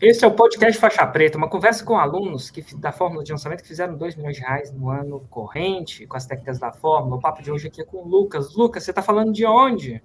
[0.00, 3.62] Esse é o podcast Faixa Preta, uma conversa com alunos que, da Fórmula de Lançamento
[3.62, 7.16] que fizeram 2 milhões de reais no ano corrente, com as técnicas da Fórmula.
[7.16, 8.54] O papo de hoje aqui é com o Lucas.
[8.54, 10.02] Lucas, você está falando de onde?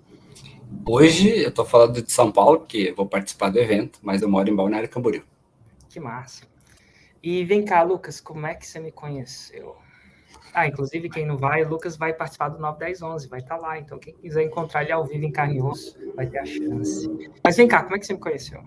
[0.86, 4.48] Hoje eu estou falando de São Paulo, que vou participar do evento, mas eu moro
[4.48, 5.24] em Balneário Camboriú.
[5.90, 6.46] Que massa.
[7.22, 9.76] E vem cá, Lucas, como é que você me conheceu?
[10.54, 13.80] Ah, inclusive, quem não vai, o Lucas vai participar do 91011, vai estar tá lá.
[13.80, 17.10] Então, quem quiser encontrar ele ao vivo em carne e osso, vai ter a chance.
[17.44, 18.64] Mas vem cá, como é que você me conheceu?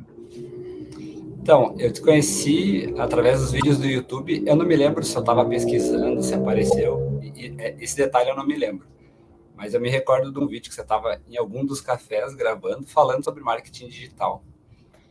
[1.43, 4.45] Então, eu te conheci através dos vídeos do YouTube.
[4.47, 7.21] Eu não me lembro se eu estava pesquisando, se apareceu.
[7.59, 8.87] É, esse detalhe eu não me lembro.
[9.57, 12.87] Mas eu me recordo de um vídeo que você estava em algum dos cafés gravando,
[12.87, 14.45] falando sobre marketing digital.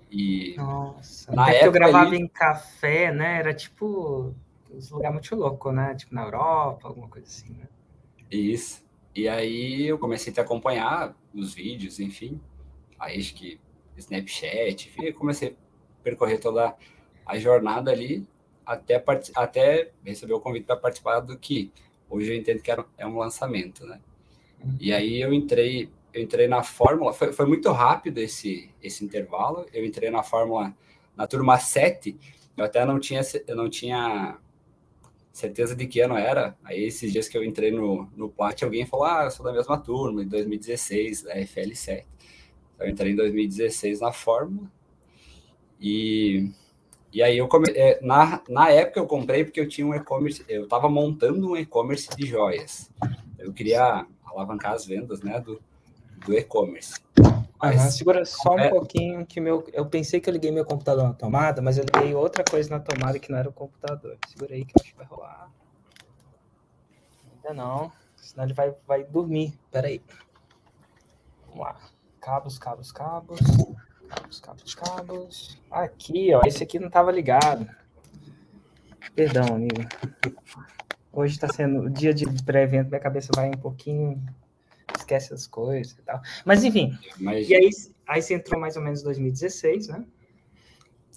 [0.09, 2.17] E Nossa, na época eu gravava ali...
[2.17, 3.39] em café, né?
[3.39, 4.33] Era tipo
[4.71, 5.95] um lugar muito louco, né?
[5.95, 7.67] Tipo na Europa, alguma coisa assim, né?
[8.31, 8.81] Isso.
[9.13, 12.39] E aí eu comecei a te acompanhar os vídeos, enfim.
[12.97, 13.59] Aí acho que
[13.97, 15.57] Snapchat, enfim, eu comecei
[16.03, 16.75] percorrer toda
[17.25, 18.27] a jornada ali
[18.65, 19.03] até,
[19.35, 21.71] até receber o convite para participar do que
[22.09, 23.99] hoje eu entendo que era, é um lançamento, né?
[24.79, 29.65] E aí eu entrei, eu entrei na Fórmula, foi, foi muito rápido esse, esse intervalo,
[29.73, 30.75] eu entrei na Fórmula
[31.15, 32.17] na turma 7,
[32.55, 34.37] eu até não tinha, eu não tinha
[35.31, 38.85] certeza de que ano era, aí esses dias que eu entrei no, no Plat, alguém
[38.85, 42.05] falou, ah, eu sou da mesma turma, em 2016, da FL7,
[42.75, 44.69] então, eu entrei em 2016 na Fórmula,
[45.81, 46.51] e,
[47.11, 47.71] e aí eu come...
[47.71, 51.57] É, na, na época eu comprei porque eu tinha um e-commerce, eu estava montando um
[51.57, 52.91] e-commerce de joias.
[53.39, 55.59] Eu queria alavancar as vendas né, do,
[56.25, 56.93] do e-commerce.
[57.17, 58.69] Uhum, segura só um é...
[58.69, 59.63] pouquinho que meu.
[59.71, 62.79] Eu pensei que eu liguei meu computador na tomada, mas eu liguei outra coisa na
[62.79, 64.17] tomada que não era o computador.
[64.27, 65.51] Segura aí que acho que vai rolar.
[67.35, 67.91] Ainda não.
[68.15, 69.53] Senão ele vai, vai dormir.
[69.71, 70.01] Pera aí.
[71.47, 71.75] Vamos lá.
[72.19, 73.39] Cabos, cabos, cabos.
[74.11, 75.57] Cabos, cabos, cabos.
[75.71, 76.41] Aqui, ó.
[76.45, 77.65] Esse aqui não estava ligado.
[79.15, 79.87] Perdão, amigo.
[81.13, 84.21] Hoje está sendo o dia de pré-evento, minha cabeça vai um pouquinho.
[84.97, 86.21] Esquece as coisas e tal.
[86.43, 86.97] Mas enfim.
[87.17, 87.49] Mas...
[87.49, 87.69] E aí,
[88.05, 90.05] aí você entrou mais ou menos em 2016, né?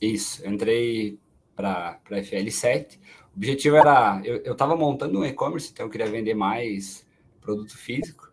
[0.01, 1.19] Isso, entrei
[1.57, 2.99] para a FL7.
[3.35, 4.21] O objetivo era.
[4.25, 7.05] Eu estava montando um e-commerce, então eu queria vender mais
[7.41, 8.33] produto físico.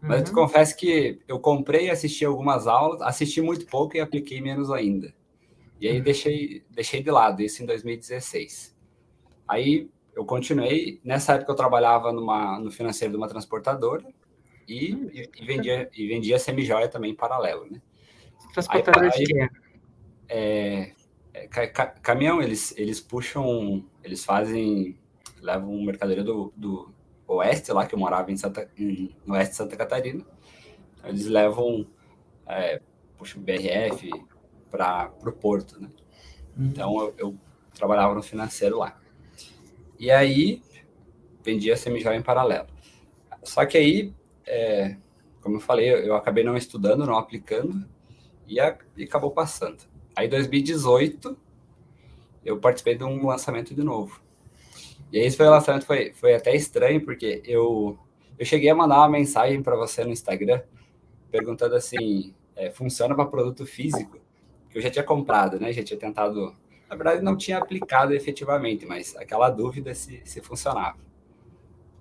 [0.00, 0.28] Mas uhum.
[0.28, 5.14] eu confesso que eu comprei, assisti algumas aulas, assisti muito pouco e apliquei menos ainda.
[5.80, 6.04] E aí uhum.
[6.04, 8.76] deixei, deixei de lado isso em 2016.
[9.48, 11.00] Aí eu continuei.
[11.04, 14.04] Nessa época eu trabalhava numa, no financeiro de uma transportadora
[14.66, 17.80] e, e, e vendia, e vendia semijoia também em paralelo, né?
[18.52, 19.48] Transportadora de quê?
[20.28, 20.92] É,
[21.34, 24.98] é, ca, caminhão, eles, eles puxam, eles fazem,
[25.40, 26.90] levam mercadoria do, do
[27.26, 30.24] oeste, lá que eu morava em Santa, em, no oeste de Santa Catarina.
[31.04, 31.86] Eles levam,
[32.46, 32.80] é,
[33.16, 34.10] puxa, o BRF
[34.70, 35.88] para o porto, né?
[36.56, 36.66] Uhum.
[36.66, 37.38] Então eu, eu,
[37.74, 38.98] trabalhava no financeiro lá.
[39.98, 40.62] E aí
[41.44, 42.68] vendia semijoia em paralelo.
[43.42, 44.14] Só que aí,
[44.46, 44.96] é,
[45.40, 47.86] como eu falei, eu, eu, acabei não estudando, não aplicando
[48.46, 49.84] e, a, e acabou passando.
[50.14, 51.36] Aí, em 2018,
[52.44, 54.20] eu participei de um lançamento de novo.
[55.12, 57.98] E aí, esse foi o lançamento, foi, foi até estranho, porque eu,
[58.38, 60.60] eu cheguei a mandar uma mensagem para você no Instagram,
[61.30, 64.18] perguntando assim, é, funciona para produto físico?
[64.70, 65.72] Que eu já tinha comprado, né?
[65.72, 66.54] Já tinha tentado,
[66.88, 70.98] na verdade, não tinha aplicado efetivamente, mas aquela dúvida se, se funcionava.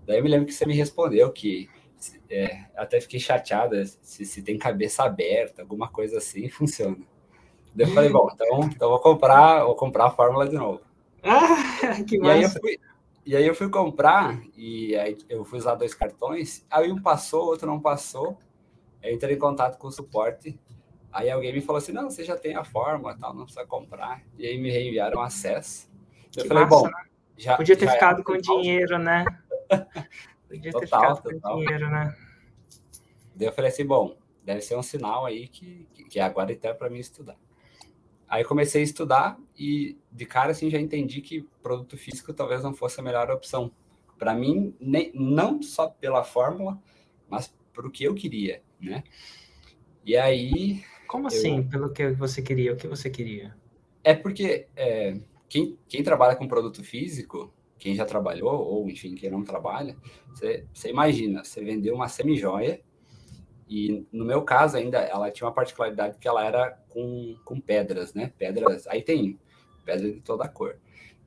[0.05, 1.69] Daí eu me lembro que você me respondeu que
[2.29, 6.97] é, até fiquei chateada se, se tem cabeça aberta, alguma coisa assim, funciona.
[7.73, 10.81] Daí eu falei, bom, então, então vou comprar, vou comprar a fórmula de novo.
[11.27, 12.33] Ah, que massa.
[12.33, 12.79] E aí eu fui,
[13.25, 17.45] e aí eu fui comprar e aí eu fui usar dois cartões, aí um passou,
[17.45, 18.37] outro não passou.
[19.01, 20.59] Eu entrei em contato com o suporte.
[21.11, 24.21] Aí alguém me falou assim: não, você já tem a fórmula, tal, não precisa comprar.
[24.37, 25.89] E aí me reenviaram acesso.
[26.35, 27.05] Eu que falei, massa, bom, né?
[27.37, 29.25] já, podia ter já ficado com dinheiro, né?
[30.47, 31.53] Podia total, ter ficado total.
[31.53, 32.15] com dinheiro, né?
[33.35, 36.73] Daí eu falei assim, bom, deve ser um sinal aí que, que agora então é
[36.73, 37.37] para mim estudar.
[38.27, 42.73] Aí comecei a estudar e de cara assim já entendi que produto físico talvez não
[42.73, 43.71] fosse a melhor opção
[44.17, 46.81] para mim, nem, não só pela fórmula,
[47.29, 49.03] mas para o que eu queria, né?
[50.05, 50.83] E aí.
[51.07, 51.65] Como assim, eu...
[51.65, 52.73] pelo que você queria?
[52.73, 53.55] O que você queria?
[54.03, 55.19] É porque é,
[55.49, 59.95] quem, quem trabalha com produto físico, quem já trabalhou, ou enfim, quem não trabalha,
[60.29, 62.81] você, você imagina, você vendeu uma semijoia
[63.67, 68.13] e no meu caso ainda, ela tinha uma particularidade que ela era com, com pedras,
[68.13, 68.31] né?
[68.37, 69.39] Pedras, aí tem
[69.83, 70.77] pedra de toda cor.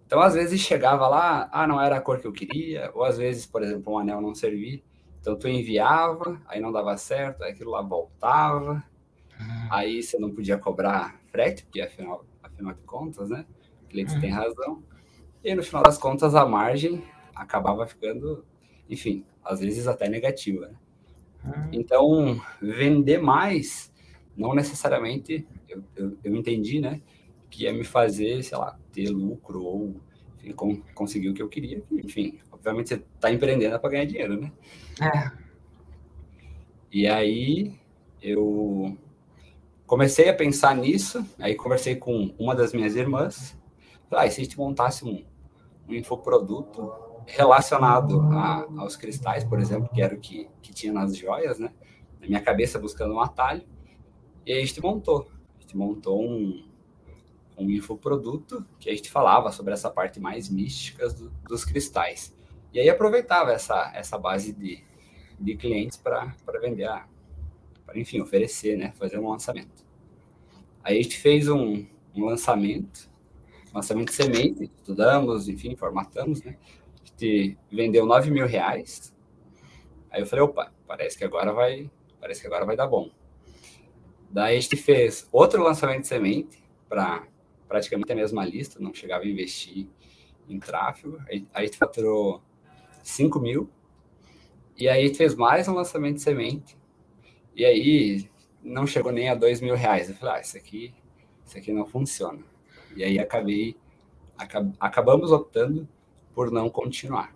[0.06, 3.18] Então, às vezes chegava lá, ah, não era a cor que eu queria, ou às
[3.18, 4.80] vezes, por exemplo, um anel não servia.
[5.20, 8.82] Então, tu enviava, aí não dava certo, aí aquilo lá voltava,
[9.38, 9.68] ah.
[9.70, 13.44] aí você não podia cobrar frete, porque afinal, afinal de contas, né?
[13.84, 14.82] O cliente tem razão.
[15.42, 18.44] E no final das contas, a margem acabava ficando,
[18.88, 20.68] enfim, às vezes até negativa.
[20.68, 20.76] Né?
[21.48, 21.68] Uhum.
[21.72, 23.92] Então, vender mais,
[24.36, 27.00] não necessariamente, eu, eu, eu, entendi, né?
[27.50, 30.00] Que ia me fazer, sei lá, ter lucro ou
[30.38, 31.82] enfim, com, conseguir o que eu queria.
[31.90, 34.52] Enfim, obviamente você está empreendendo para ganhar dinheiro, né?
[35.00, 35.30] É.
[36.90, 37.74] E aí,
[38.22, 38.96] eu
[39.86, 43.58] comecei a pensar nisso, aí conversei com uma das minhas irmãs,
[44.10, 45.24] ah, e se a gente montasse um,
[45.88, 51.16] um infoproduto relacionado a, aos cristais, por exemplo, que era o que, que tinha nas
[51.16, 51.70] joias, né?
[52.20, 53.62] Na minha cabeça, buscando um atalho.
[54.46, 55.30] E aí a gente montou.
[55.58, 56.66] A gente montou um,
[57.58, 62.34] um infoproduto que a gente falava sobre essa parte mais mística do, dos cristais.
[62.72, 64.82] E aí aproveitava essa, essa base de,
[65.38, 66.88] de clientes para vender
[67.84, 68.92] para, enfim, oferecer, né?
[68.96, 69.86] Fazer um lançamento.
[70.82, 73.10] Aí a gente fez um, um lançamento,
[73.72, 76.56] lançamento de semente, estudamos, enfim, formatamos, né?
[77.18, 79.12] Gente vendeu 9 mil reais.
[80.08, 83.10] Aí eu falei, opa, parece que agora vai, parece que agora vai dar bom.
[84.30, 87.26] Daí a gente fez outro lançamento de semente para
[87.66, 89.88] praticamente a mesma lista, não chegava a investir
[90.48, 91.18] em tráfego.
[91.52, 92.40] A gente faturou
[93.02, 93.68] 5 mil.
[94.76, 96.78] E aí fez mais um lançamento de semente
[97.56, 98.30] e aí
[98.62, 100.08] não chegou nem a dois mil reais.
[100.08, 100.94] Eu falei, ah, isso aqui,
[101.44, 102.44] isso aqui não funciona.
[102.94, 103.76] E aí acabei,
[104.36, 105.88] acab, acabamos optando
[106.38, 107.34] por não continuar.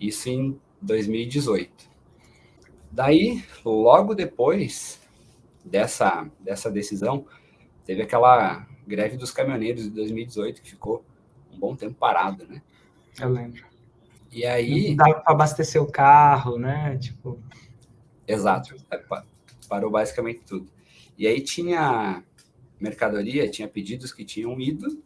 [0.00, 1.88] Isso em 2018.
[2.90, 5.00] Daí, logo depois
[5.64, 7.24] dessa, dessa decisão,
[7.84, 11.04] teve aquela greve dos caminhoneiros de 2018 que ficou
[11.52, 12.60] um bom tempo parado, né?
[13.20, 13.64] Eu lembro.
[14.32, 14.88] E aí.
[14.88, 16.98] Não dava para abastecer o carro, né?
[16.98, 17.40] Tipo.
[18.26, 18.74] Exato.
[18.90, 19.00] É,
[19.68, 20.68] parou basicamente tudo.
[21.16, 22.24] E aí tinha
[22.80, 25.00] mercadoria, tinha pedidos que tinham ido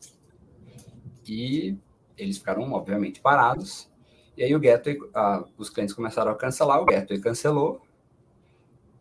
[1.28, 1.76] e
[2.16, 3.90] eles ficaram, obviamente, parados.
[4.36, 7.80] E aí o Gateway, uh, os clientes começaram a cancelar, o Gateway cancelou.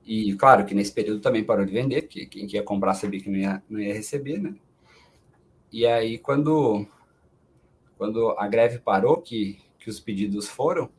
[0.06, 3.30] E claro que nesse período também parou de vender, porque quem ia comprar sabia que
[3.30, 4.56] não ia, não ia receber, né?
[5.72, 6.86] E aí quando,
[7.98, 10.90] quando a greve parou, que, que os pedidos foram,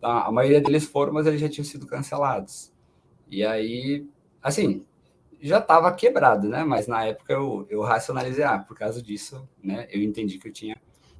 [0.00, 0.26] Tá?
[0.26, 2.72] A maioria deles foram, mas eles já tinham sido cancelados.
[3.28, 4.06] E aí,
[4.42, 4.84] assim,
[5.40, 6.64] já estava quebrado, né?
[6.64, 9.88] Mas na época eu, eu racionalizei, ah, por causa disso, né?
[9.90, 10.76] Eu entendi que eu tinha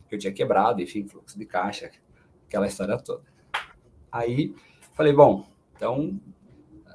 [0.08, 1.90] que eu tinha quebrado, enfim, fluxo de caixa,
[2.46, 3.22] aquela história toda.
[4.10, 4.54] Aí
[4.94, 5.46] falei, bom,
[5.76, 6.18] então,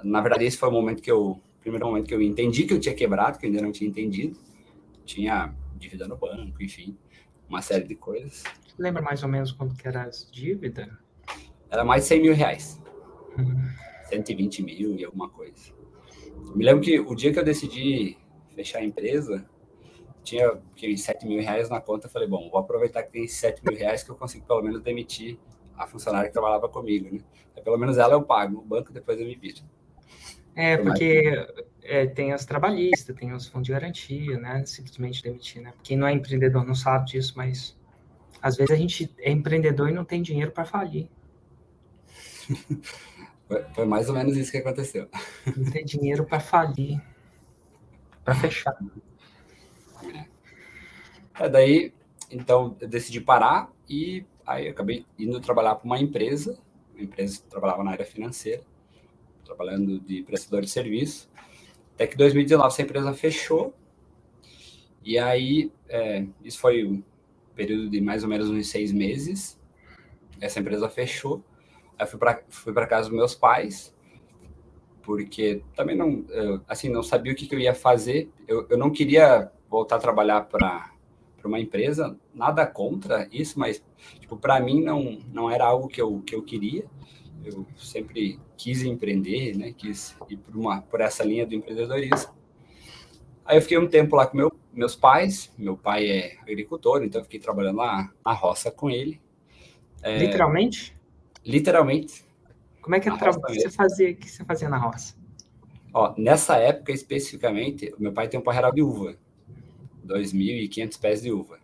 [0.04, 2.80] na verdade esse foi o momento que eu, primeiro momento que eu entendi que eu
[2.80, 4.38] tinha quebrado, que eu ainda não tinha entendido.
[5.06, 6.98] Tinha dívida no banco, enfim,
[7.48, 8.44] uma série de coisas.
[8.78, 10.88] Lembra mais ou menos quanto que era as dívidas?
[11.70, 12.82] Era mais de 100 mil reais.
[14.06, 15.74] 120 mil e alguma coisa.
[16.56, 18.18] Me lembro que o dia que eu decidi
[18.56, 19.46] fechar a empresa,
[20.24, 22.08] tinha que, 7 mil reais na conta.
[22.08, 24.82] Eu falei, bom, vou aproveitar que tem 7 mil reais que eu consigo pelo menos
[24.82, 25.38] demitir
[25.78, 27.20] a funcionária que trabalhava comigo, né?
[27.56, 29.62] Aí, pelo menos ela eu pago, o banco depois eu me viro.
[30.56, 31.34] É, porque
[31.82, 34.66] é, tem as trabalhistas, tem os fundos de garantia, né?
[34.66, 35.74] Simplesmente demitir, né?
[35.84, 37.76] Quem não é empreendedor não sabe disso, mas
[38.42, 41.10] às vezes a gente é empreendedor e não tem dinheiro para falir.
[43.46, 45.08] Foi, foi, mais ou menos isso que aconteceu.
[45.56, 47.00] Não tem dinheiro para falir,
[48.24, 48.74] para fechar.
[51.40, 51.94] É, daí,
[52.30, 56.60] então, eu decidi parar e aí acabei indo trabalhar para uma empresa,
[56.94, 58.64] uma empresa que trabalhava na área financeira,
[59.44, 61.30] trabalhando de prestador de serviço.
[61.94, 63.74] Até que em 2019 essa empresa fechou.
[65.04, 67.04] E aí, é, isso foi um
[67.56, 69.60] período de mais ou menos uns seis meses.
[70.40, 71.44] Essa empresa fechou.
[71.98, 73.96] Aí fui para fui casa dos meus pais,
[75.04, 76.26] porque também não,
[76.68, 78.30] assim, não sabia o que, que eu ia fazer.
[78.48, 80.92] Eu, eu não queria voltar a trabalhar para
[81.44, 83.84] uma empresa, nada contra isso, mas
[84.20, 86.86] tipo, para mim não, não era algo que eu, que eu queria.
[87.44, 89.74] Eu sempre quis empreender, né?
[89.74, 92.32] Quis ir por, uma, por essa linha do empreendedorismo.
[93.44, 95.52] Aí eu fiquei um tempo lá com meu, meus pais.
[95.58, 99.20] Meu pai é agricultor, então eu fiquei trabalhando lá na roça com ele.
[100.04, 100.96] É, Literalmente?
[101.44, 102.24] Literalmente.
[102.80, 103.32] Como é que, tra...
[103.32, 105.16] você fazia, que você fazia na roça?
[105.94, 109.18] Ó, nessa época especificamente, meu pai tem um parreiral de uva,
[110.06, 111.60] 2.500 pés de uva.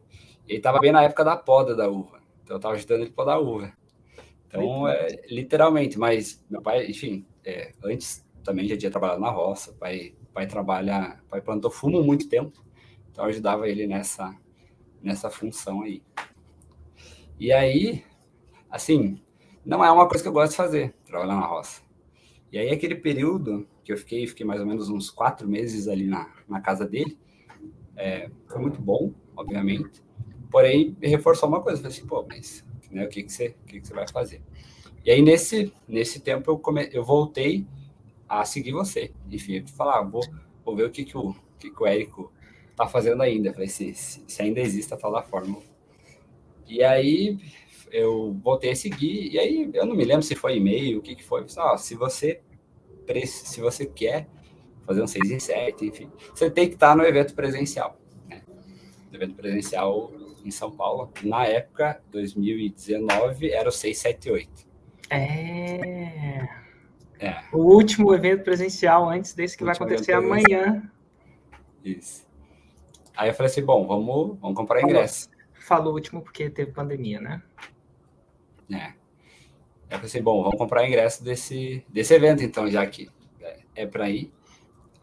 [0.47, 3.11] E ele estava bem na época da poda da uva, então eu estava ajudando ele
[3.11, 3.73] a podar a uva.
[4.47, 9.73] Então, é, literalmente, mas meu pai, enfim, é, antes também já tinha trabalhado na roça,
[9.73, 12.63] pai, pai trabalha, pai plantou fumo muito tempo,
[13.11, 14.35] então eu ajudava ele nessa,
[15.03, 16.01] nessa função aí.
[17.39, 18.03] E aí,
[18.71, 19.21] assim,
[19.63, 21.81] não é uma coisa que eu gosto de fazer, trabalhar na roça.
[22.51, 26.07] E aí, aquele período que eu fiquei, fiquei mais ou menos uns quatro meses ali
[26.07, 27.17] na, na casa dele,
[27.99, 30.01] é, foi muito bom, obviamente.
[30.49, 33.81] Porém, reforçou uma coisa, falei assim, pô, mas né, o que, que, você, o que,
[33.81, 34.41] que você vai fazer?
[35.05, 37.67] E aí, nesse, nesse tempo, eu, come, eu voltei
[38.27, 39.11] a seguir você.
[39.29, 40.23] Enfim, falar, ah, vou,
[40.65, 42.31] vou ver o que, que, o, que, que o Érico
[42.75, 43.53] tá fazendo ainda.
[43.53, 45.61] Falei, se, se, ainda existe a tal da fórmula.
[46.67, 47.37] E aí,
[47.91, 51.15] eu voltei a seguir, e aí, eu não me lembro se foi e-mail, o que,
[51.15, 51.47] que foi.
[51.47, 52.41] Falei, ah, se você
[53.25, 54.27] se você quer
[54.89, 57.95] fazer um 6 em 7, enfim, você tem que estar no evento presencial.
[58.27, 58.41] Né?
[59.11, 60.11] No evento presencial
[60.43, 64.67] em São Paulo, na época, 2019, era o 678.
[65.11, 66.49] É.
[67.19, 67.43] é.
[67.53, 70.89] O último evento presencial antes desse que vai acontecer amanhã.
[71.85, 72.27] Isso.
[73.15, 75.29] Aí eu falei assim, bom, vamos, vamos comprar ingresso.
[75.53, 77.43] Falou último porque teve pandemia, né?
[78.73, 78.87] É.
[79.83, 83.07] Eu falei assim, bom, vamos comprar ingresso desse, desse evento, então, já que
[83.39, 84.33] é, é para ir.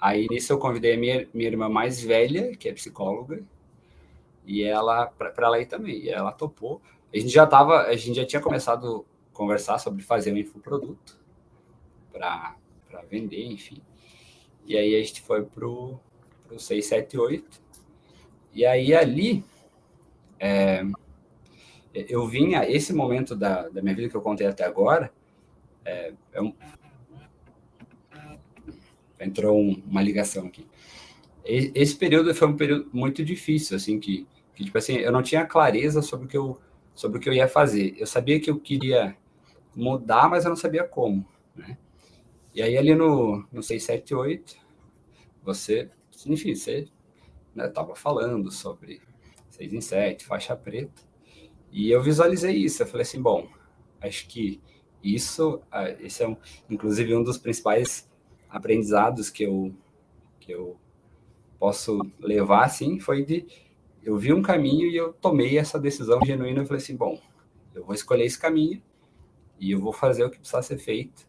[0.00, 3.43] Aí nisso eu convidei a minha, minha irmã mais velha, que é psicóloga,
[4.45, 6.81] e ela, para ela ir também, e ela topou.
[7.12, 11.19] A gente já tava, a gente já tinha começado a conversar sobre fazer um infoproduto
[12.12, 12.57] para
[13.11, 13.83] vender, enfim.
[14.67, 15.99] E aí a gente foi pro,
[16.47, 17.61] pro 678.
[18.53, 19.45] E aí ali,
[20.38, 20.83] é,
[21.95, 25.12] eu vinha, esse momento da, da minha vida que eu contei até agora,
[25.85, 26.55] é, é um,
[29.20, 30.66] entrou um, uma ligação aqui.
[31.44, 35.44] Esse período foi um período muito difícil, assim, que, que, tipo assim, eu não tinha
[35.44, 36.61] clareza sobre o que eu,
[36.94, 37.94] sobre o que eu ia fazer.
[37.99, 39.16] Eu sabia que eu queria
[39.75, 41.78] mudar, mas eu não sabia como, né?
[42.52, 44.56] E aí ali no, no 678,
[45.44, 45.90] você,
[46.26, 46.88] enfim, você
[47.54, 49.02] né, falando sobre
[49.50, 51.02] 6 em 7, faixa preta,
[51.70, 53.46] e eu visualizei isso, eu falei assim, bom,
[54.00, 54.61] acho que
[55.02, 55.61] isso,
[56.00, 56.37] esse é um,
[56.68, 58.11] inclusive um dos principais
[58.49, 59.75] aprendizados que eu,
[60.41, 60.76] que eu
[61.59, 63.47] posso levar, assim, foi de,
[64.03, 67.21] eu vi um caminho e eu tomei essa decisão genuína, eu falei assim, bom,
[67.75, 68.83] eu vou escolher esse caminho
[69.59, 71.26] e eu vou fazer o que precisa ser feito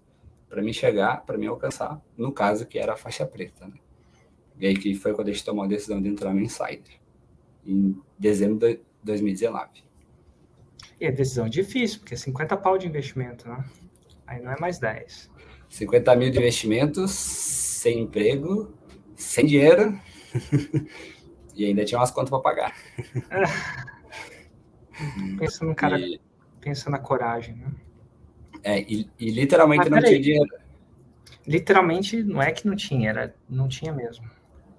[0.50, 3.74] para me chegar, para me alcançar, no caso que era a faixa preta, né?
[4.60, 7.00] E aí que foi quando a gente tomou a decisão de entrar no Insider,
[7.66, 9.84] em dezembro de 2019.
[11.00, 13.64] E é decisão difícil, porque é 50 pau de investimento, né?
[14.26, 15.30] Aí não é mais 10.
[15.70, 18.74] 50 mil de investimentos, sem emprego,
[19.16, 20.00] sem dinheiro,
[21.56, 22.76] e ainda tinha umas contas para pagar.
[25.38, 26.20] pensa no cara, e...
[26.60, 27.72] pensa na coragem, né?
[28.64, 30.50] É, e, e literalmente não tinha dinheiro.
[31.46, 34.30] Literalmente não é que não tinha, era, não tinha mesmo.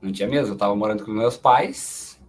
[0.01, 2.21] Não tinha mesmo, eu tava morando com meus pais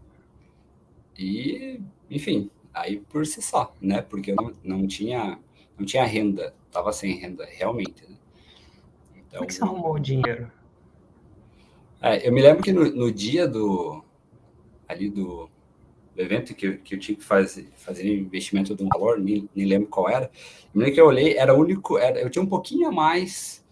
[1.17, 4.01] e, enfim, aí por si só, né?
[4.01, 5.39] Porque eu não, não tinha
[5.77, 8.07] não tinha renda, tava sem renda, realmente.
[8.07, 8.15] Né?
[9.29, 10.51] Então, Como é que você arrumou o dinheiro?
[12.01, 14.03] É, eu me lembro que no, no, dia do
[14.87, 15.49] ali do,
[16.15, 19.65] do evento que que eu tinha que fazer, fazer investimento de um valor, nem, nem
[19.67, 20.31] lembro qual era.
[20.73, 23.63] Eu lembro que eu olhei, era único, era, eu tinha um pouquinho a mais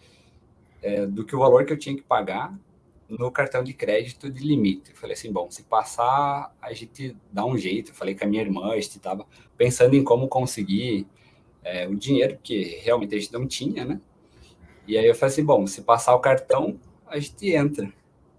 [0.81, 2.53] é, do que o valor que eu tinha que pagar
[3.09, 4.91] no cartão de crédito de limite.
[4.91, 7.91] Eu falei assim, bom, se passar, a gente dá um jeito.
[7.91, 9.25] Eu falei com a minha irmã, a gente estava
[9.57, 11.07] pensando em como conseguir
[11.63, 14.01] é, o dinheiro, que realmente a gente não tinha, né?
[14.87, 17.91] E aí eu falei assim, bom, se passar o cartão, a gente entra.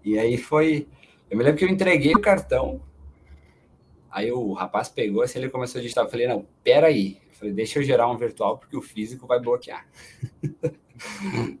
[0.03, 0.87] E aí foi...
[1.29, 2.81] Eu me lembro que eu entreguei o cartão,
[4.09, 6.03] aí o rapaz pegou, assim, ele começou a digitar.
[6.03, 7.21] Eu falei, não, peraí.
[7.29, 9.87] Eu falei, deixa eu gerar um virtual, porque o físico vai bloquear.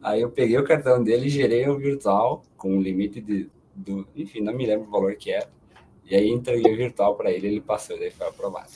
[0.01, 4.41] Aí eu peguei o cartão dele gerei o virtual com o limite de, do, enfim,
[4.41, 5.49] não me lembro o valor que era.
[6.05, 8.71] E aí entreguei o virtual para ele, ele passou, daí foi aprovado.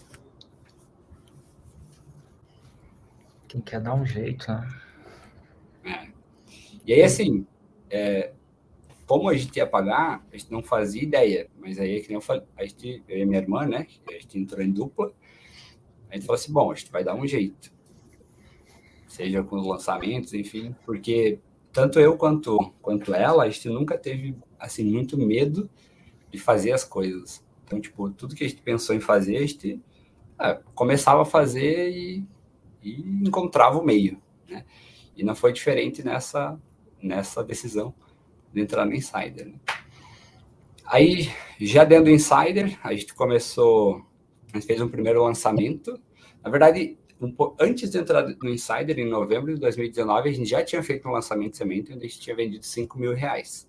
[3.48, 4.68] Quem quer dar um jeito, né?
[5.84, 6.08] É.
[6.86, 7.46] E aí, assim,
[7.90, 8.34] é,
[9.06, 11.50] como a gente ia pagar, a gente não fazia ideia.
[11.60, 13.88] Mas aí, que nem eu falei, a gente, eu e minha irmã, né?
[14.10, 15.14] A gente entrou em dupla.
[16.10, 17.74] A gente falou assim: bom, a gente vai dar um jeito
[19.14, 21.40] seja com os lançamentos, enfim, porque
[21.72, 25.70] tanto eu quanto, quanto ela, a gente nunca teve, assim, muito medo
[26.32, 27.46] de fazer as coisas.
[27.64, 29.80] Então, tipo, tudo que a gente pensou em fazer, a gente
[30.40, 32.26] é, começava a fazer e,
[32.82, 34.66] e, encontrava o meio, né?
[35.16, 36.60] E não foi diferente nessa,
[37.02, 37.94] nessa decisão
[38.52, 39.48] de entrar no Insider.
[39.48, 39.60] Né?
[40.86, 41.30] Aí,
[41.60, 44.06] já dentro do Insider, a gente começou,
[44.52, 46.00] a gente fez um primeiro lançamento.
[46.44, 50.64] Na verdade, um, antes de entrar no Insider, em novembro de 2019, a gente já
[50.64, 53.68] tinha feito um lançamento de semente onde a gente tinha vendido 5 mil reais.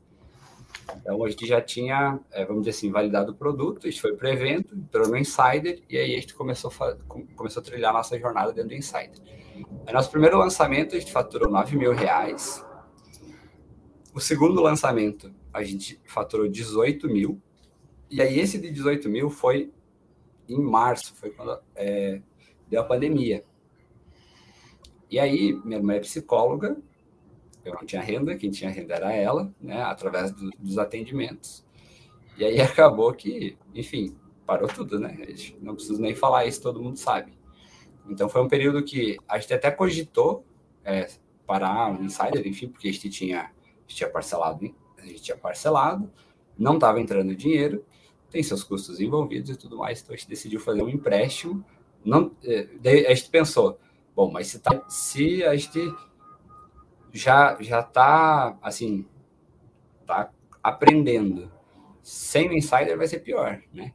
[0.96, 4.14] Então, a gente já tinha, é, vamos dizer assim, validado o produto, a gente foi
[4.14, 6.70] para o evento, entrou no Insider, e aí a gente começou
[7.36, 9.18] começou a trilhar a nossa jornada dentro do Insider.
[9.86, 12.64] Aí, nosso primeiro lançamento, a gente faturou 9 mil reais.
[14.12, 17.40] O segundo lançamento, a gente faturou 18 mil.
[18.10, 19.72] E aí esse de 18 mil foi
[20.48, 22.20] em março, foi quando é,
[22.68, 23.44] deu a pandemia.
[25.10, 26.76] E aí, minha mãe é psicóloga,
[27.64, 31.64] eu não tinha renda, quem tinha renda era ela, né, através do, dos atendimentos.
[32.36, 35.16] E aí acabou que, enfim, parou tudo, né?
[35.60, 37.32] Não preciso nem falar isso, todo mundo sabe.
[38.08, 40.44] Então foi um período que a gente até cogitou
[40.84, 41.08] é,
[41.46, 43.50] parar o insider, enfim, porque a gente tinha, a
[43.86, 46.10] gente tinha parcelado, a gente tinha parcelado,
[46.58, 47.84] não estava entrando dinheiro,
[48.30, 51.64] tem seus custos envolvidos e tudo mais, então a gente decidiu fazer um empréstimo.
[52.04, 52.68] Não, é,
[53.08, 53.78] a gente pensou,
[54.14, 55.80] bom, mas se, tá, se a gente
[57.12, 59.06] já já está assim,
[60.06, 60.30] tá
[60.62, 61.50] aprendendo,
[62.02, 63.92] sem o insider vai ser pior, né?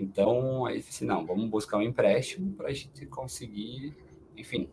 [0.00, 3.94] Então, aí assim, não, vamos buscar um empréstimo para a gente conseguir,
[4.36, 4.68] enfim,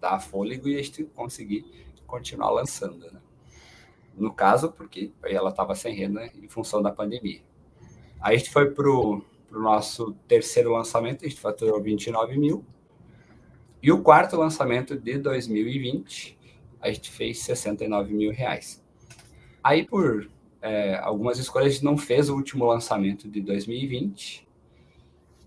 [0.00, 1.64] dar fôlego e a gente conseguir
[2.06, 3.20] continuar lançando, né?
[4.16, 7.42] No caso, porque ela estava sem renda em função da pandemia.
[8.20, 12.64] Aí a gente foi para o nosso terceiro lançamento, a gente faturou 29 mil.
[13.82, 16.38] E o quarto lançamento de 2020,
[16.80, 18.84] a gente fez 69 mil reais.
[19.62, 20.28] Aí, por
[20.60, 24.46] é, algumas escolhas, a gente não fez o último lançamento de 2020.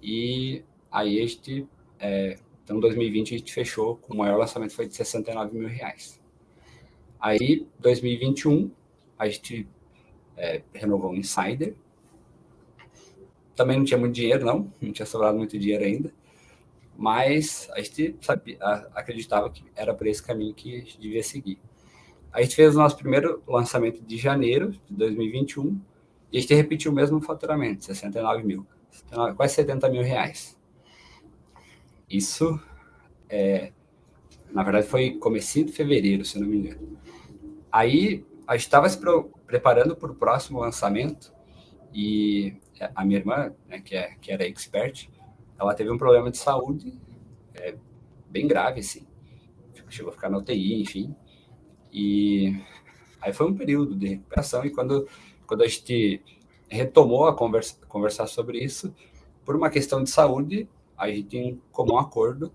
[0.04, 1.66] E aí a gente,
[1.98, 6.22] é, então 2020 a gente fechou com o maior lançamento foi de 69 mil reais.
[7.18, 8.70] Aí 2021
[9.18, 9.66] a gente
[10.36, 11.74] é, renovou o Insider.
[13.56, 16.14] Também não tinha muito dinheiro, não, não tinha sobrado muito dinheiro ainda.
[16.98, 18.58] Mas a gente sabia,
[18.94, 21.60] acreditava que era por esse caminho que a gente devia seguir.
[22.30, 25.80] A gente fez o nosso primeiro lançamento de janeiro de 2021
[26.30, 28.68] e a gente repetiu o mesmo faturamento, 69 mil
[29.36, 30.58] quase 70 mil reais.
[32.10, 32.60] Isso,
[33.30, 33.72] é,
[34.52, 36.98] na verdade, foi comecinho de fevereiro, se não me engano.
[37.72, 39.00] Aí, a gente estava se
[39.48, 41.34] preparando para o próximo lançamento
[41.94, 42.56] e
[42.96, 45.10] a minha irmã, né, que, é, que era expert,
[45.60, 46.94] ela teve um problema de saúde
[47.54, 47.76] é,
[48.30, 49.06] bem grave, assim.
[49.90, 51.16] Chegou a ficar na UTI, enfim.
[51.92, 52.60] E
[53.22, 55.08] aí foi um período de recuperação e quando,
[55.46, 56.22] quando a gente
[56.74, 58.94] retomou a conversa, conversar sobre isso
[59.46, 60.68] por uma questão de saúde.
[60.98, 62.52] A gente, em comum acordo,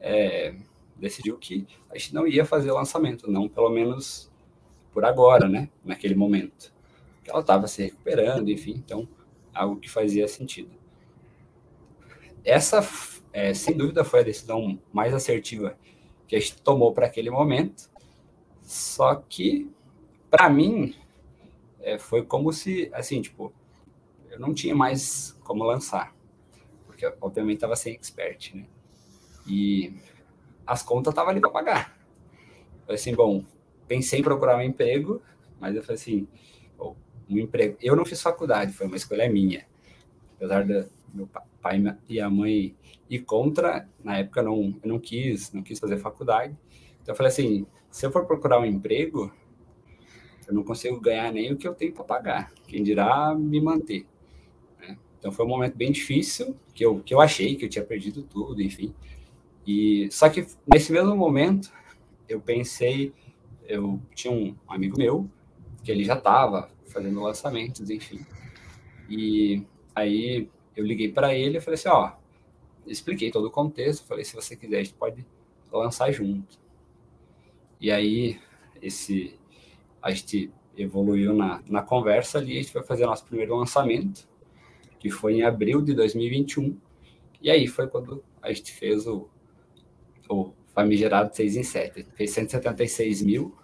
[0.00, 0.54] é,
[0.96, 4.30] decidiu que a gente não ia fazer o lançamento, não pelo menos
[4.92, 5.68] por agora, né?
[5.84, 6.72] Naquele momento.
[7.24, 9.08] Ela estava se recuperando, enfim, então
[9.54, 10.70] algo que fazia sentido.
[12.44, 12.86] Essa,
[13.32, 15.76] é, sem dúvida, foi a decisão mais assertiva
[16.26, 17.90] que a gente tomou para aquele momento.
[18.62, 19.70] Só que,
[20.30, 20.94] para mim,
[21.82, 23.52] é, foi como se, assim, tipo,
[24.30, 26.14] eu não tinha mais como lançar,
[26.86, 28.66] porque obviamente estava sem expert, né?
[29.46, 29.94] E
[30.66, 31.98] as contas estavam ali para pagar.
[32.86, 33.44] Eu assim, bom,
[33.86, 35.20] pensei em procurar um emprego,
[35.60, 36.28] mas eu falei assim,
[37.28, 37.76] um emprego.
[37.80, 39.66] Eu não fiz faculdade, foi uma escolha minha.
[40.36, 41.28] Apesar do meu
[41.60, 42.74] pai e a mãe
[43.08, 46.56] ir contra, na época eu não, eu não quis, não quis fazer faculdade.
[47.02, 49.32] Então eu falei assim, se eu for procurar um emprego,
[50.52, 52.52] eu não consigo ganhar nem o que eu tenho para pagar.
[52.68, 54.06] Quem dirá me manter.
[54.78, 54.98] Né?
[55.18, 58.22] Então foi um momento bem difícil, que eu, que eu achei que eu tinha perdido
[58.22, 58.94] tudo, enfim.
[59.66, 61.72] E só que nesse mesmo momento
[62.28, 63.14] eu pensei,
[63.66, 65.28] eu tinha um amigo meu
[65.82, 68.20] que ele já estava fazendo lançamentos, enfim.
[69.08, 72.12] E aí eu liguei para ele e falei assim, ó,
[72.86, 75.26] expliquei todo o contexto, falei se você quiser a gente pode
[75.72, 76.60] lançar junto.
[77.80, 78.38] E aí
[78.82, 79.40] esse
[80.02, 84.28] a gente evoluiu na, na conversa ali, a gente vai fazer nosso primeiro lançamento,
[84.98, 86.76] que foi em abril de 2021,
[87.40, 89.28] e aí foi quando a gente fez o,
[90.28, 93.56] o famigerado 6 em 7, fez 176 mil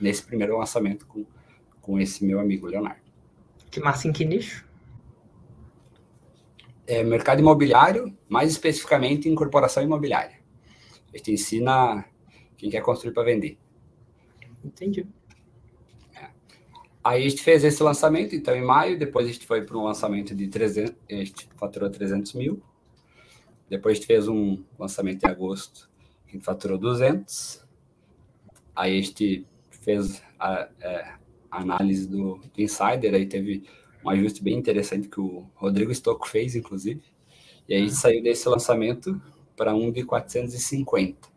[0.00, 1.24] nesse primeiro lançamento com,
[1.80, 3.02] com esse meu amigo Leonardo.
[3.70, 4.68] Que massa em que nicho?
[6.86, 10.40] É, mercado imobiliário, mais especificamente incorporação imobiliária.
[11.12, 12.04] A gente ensina
[12.56, 13.58] quem quer construir para vender.
[14.64, 15.06] Entendi.
[17.04, 18.98] Aí a gente fez esse lançamento, então, em maio.
[18.98, 22.62] Depois a gente foi para um lançamento de 300, a gente faturou 300 mil.
[23.68, 25.90] Depois a gente fez um lançamento em agosto,
[26.28, 27.66] que faturou 200.
[28.76, 31.14] Aí a gente fez a, é,
[31.50, 33.64] a análise do, do, Insider, aí teve
[34.04, 37.02] um ajuste bem interessante que o Rodrigo Stocco fez, inclusive.
[37.68, 39.20] E aí a gente saiu desse lançamento
[39.56, 41.28] para um de 450.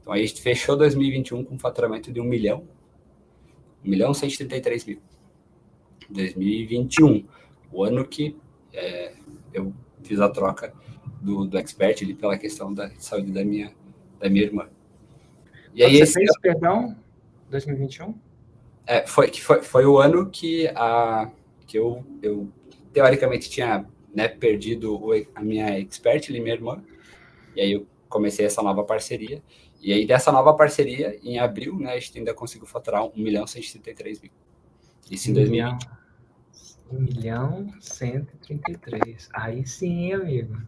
[0.00, 2.66] Então aí a gente fechou 2021 com um faturamento de um milhão
[3.84, 5.00] 1 milhão 133 mil.
[6.10, 7.26] 2021,
[7.70, 8.36] o ano que
[8.72, 9.12] é,
[9.52, 10.72] eu fiz a troca
[11.20, 13.72] do, do expert ali pela questão da saúde da minha,
[14.18, 14.68] da minha irmã.
[15.74, 16.96] E aí, Você esse fez, perdão,
[17.50, 18.14] 2021?
[18.86, 21.30] É, foi, foi, foi o ano que, a,
[21.66, 22.48] que eu, eu
[22.92, 24.98] teoricamente tinha né, perdido
[25.34, 26.82] a minha expert ali, minha irmã,
[27.54, 29.42] e aí eu comecei essa nova parceria.
[29.80, 33.46] E aí, dessa nova parceria, em abril, né, a gente ainda conseguiu faturar 1 milhão
[33.46, 34.32] 133 mil.
[35.10, 35.88] Isso em 2020.
[36.90, 39.28] 1 milhão 133.
[39.32, 40.60] Aí sim, amigo.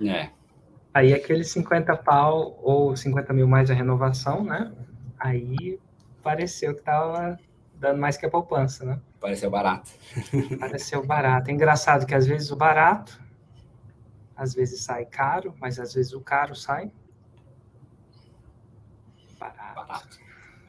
[0.00, 0.30] É.
[0.92, 4.72] Aí aquele 50 pau ou 50 mil mais a renovação, né?
[5.18, 5.78] Aí
[6.22, 7.38] pareceu que tava
[7.76, 9.00] dando mais que a poupança, né?
[9.20, 9.90] Pareceu barato.
[10.58, 11.50] Pareceu barato.
[11.50, 13.20] É engraçado que às vezes o barato,
[14.36, 16.90] às vezes sai caro, mas às vezes o caro sai
[19.42, 19.74] barato.
[19.74, 20.20] Barato.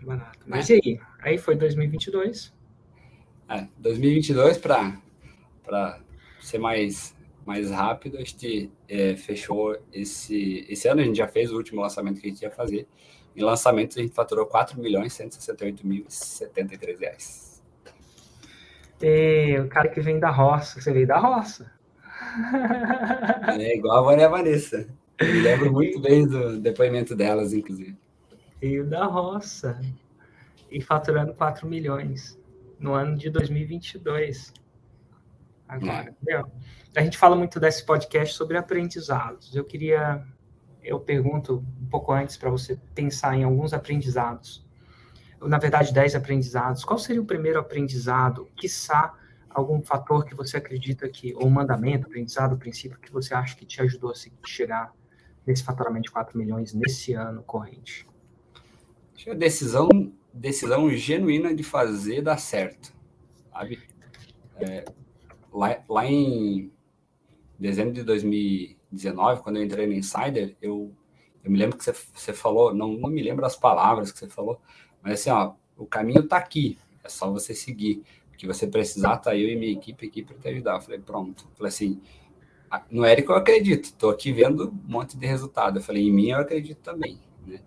[0.02, 0.40] barato.
[0.48, 0.76] Mas é.
[0.76, 1.00] e aí?
[1.22, 2.54] Aí foi 2022.
[3.50, 6.00] É, 2022 para
[6.42, 11.52] ser mais mais rápido, a gente é, fechou esse, esse ano, a gente já fez
[11.52, 12.88] o último lançamento que a gente ia fazer.
[13.36, 17.64] Em lançamento, a gente faturou 4 milhões 168 mil e 73 reais.
[19.02, 21.72] E o cara que vem da roça, você veio da roça.
[23.60, 24.88] É igual a Maria Vanessa.
[25.20, 27.98] Eu lembro muito bem do depoimento delas, inclusive.
[28.63, 29.78] Veio da roça.
[30.71, 32.39] E faturando 4 milhões
[32.80, 34.54] no ano de 2022.
[35.67, 36.41] Agora, é.
[36.95, 39.54] a gente fala muito desse podcast sobre aprendizados.
[39.54, 40.26] Eu queria,
[40.82, 44.65] eu pergunto um pouco antes para você pensar em alguns aprendizados.
[45.41, 46.86] Na verdade, 10 aprendizados.
[46.86, 49.13] Qual seria o primeiro aprendizado, quiçá
[49.49, 53.82] algum fator que você acredita que, ou mandamento, aprendizado, princípio, que você acha que te
[53.82, 54.93] ajudou a chegar
[55.45, 58.08] nesse faturamento de 4 milhões nesse ano corrente?
[59.15, 59.89] Acho que a decisão,
[60.34, 62.93] decisão genuína de fazer dar certo,
[63.52, 63.80] sabe?
[64.58, 64.86] É,
[65.52, 66.71] lá, lá em
[67.60, 70.91] dezembro de 2019, quando eu entrei no Insider, eu,
[71.43, 74.28] eu me lembro que você, você falou, não, não me lembro as palavras que você
[74.28, 74.60] falou,
[75.02, 78.04] mas assim, ó, o caminho está aqui, é só você seguir.
[78.34, 80.76] O que você precisar, tá eu e minha equipe aqui para te ajudar.
[80.76, 81.45] Eu falei, pronto.
[81.52, 82.02] Eu falei assim,
[82.89, 85.78] no Érico eu acredito, estou aqui vendo um monte de resultado.
[85.78, 87.19] Eu falei, em mim eu acredito também.
[87.45, 87.60] Né?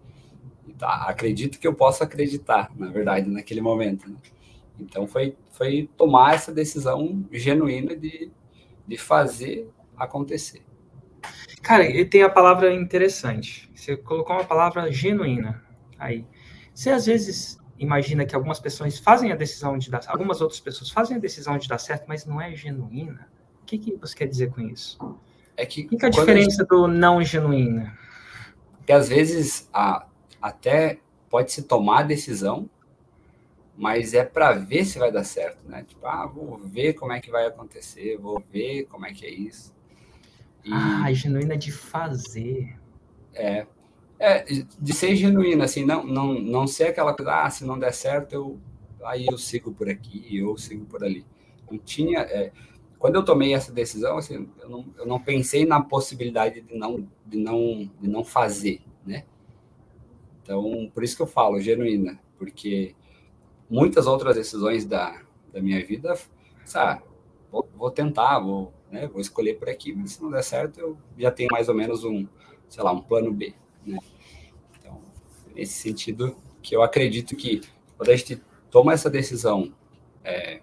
[0.78, 4.10] Tá, acredito que eu posso acreditar, na verdade, naquele momento.
[4.10, 4.16] Né?
[4.78, 8.30] Então foi, foi tomar essa decisão genuína de,
[8.86, 10.62] de fazer acontecer.
[11.62, 13.70] Cara, e tem a palavra interessante.
[13.74, 15.64] Você colocou uma palavra genuína
[15.98, 16.24] aí.
[16.74, 20.90] Você às vezes imagina que algumas pessoas fazem a decisão de dar, algumas outras pessoas
[20.90, 23.28] fazem a decisão de dar certo, mas não é genuína.
[23.62, 24.98] O que, que você quer dizer com isso?
[25.56, 26.68] É que, que, que é a diferença gente...
[26.68, 27.98] do não genuína?
[28.84, 30.06] Que às vezes a,
[30.46, 32.70] até pode se tomar a decisão,
[33.76, 35.82] mas é para ver se vai dar certo, né?
[35.82, 39.30] Tipo, ah, vou ver como é que vai acontecer, vou ver como é que é
[39.30, 39.74] isso.
[40.64, 42.78] E, ah, genuína de fazer.
[43.34, 43.66] É,
[44.18, 44.44] é,
[44.80, 48.32] de ser genuína, assim, não, não, não ser aquela coisa, ah, se não der certo,
[48.32, 48.58] eu,
[49.04, 51.26] aí eu sigo por aqui, eu sigo por ali.
[51.70, 52.52] Não tinha, é,
[52.98, 57.06] quando eu tomei essa decisão, assim, eu não, eu não pensei na possibilidade de não,
[57.26, 58.80] de não, de não fazer?
[60.46, 62.94] Então, por isso que eu falo genuína, porque
[63.68, 65.20] muitas outras decisões da,
[65.52, 66.16] da minha vida,
[66.64, 67.02] sabe,
[67.50, 70.96] vou, vou tentar, vou, né, vou escolher por aqui, mas se não der certo, eu
[71.18, 72.28] já tenho mais ou menos um,
[72.68, 73.54] sei lá, um plano B,
[73.84, 73.98] né?
[74.78, 75.02] Então,
[75.52, 77.60] nesse sentido que eu acredito que
[77.96, 79.74] quando a gente toma essa decisão
[80.22, 80.60] é,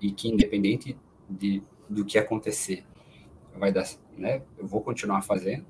[0.00, 0.96] e que independente
[1.28, 2.82] de, do que acontecer,
[3.54, 5.66] vai dar, né, eu vou continuar fazendo.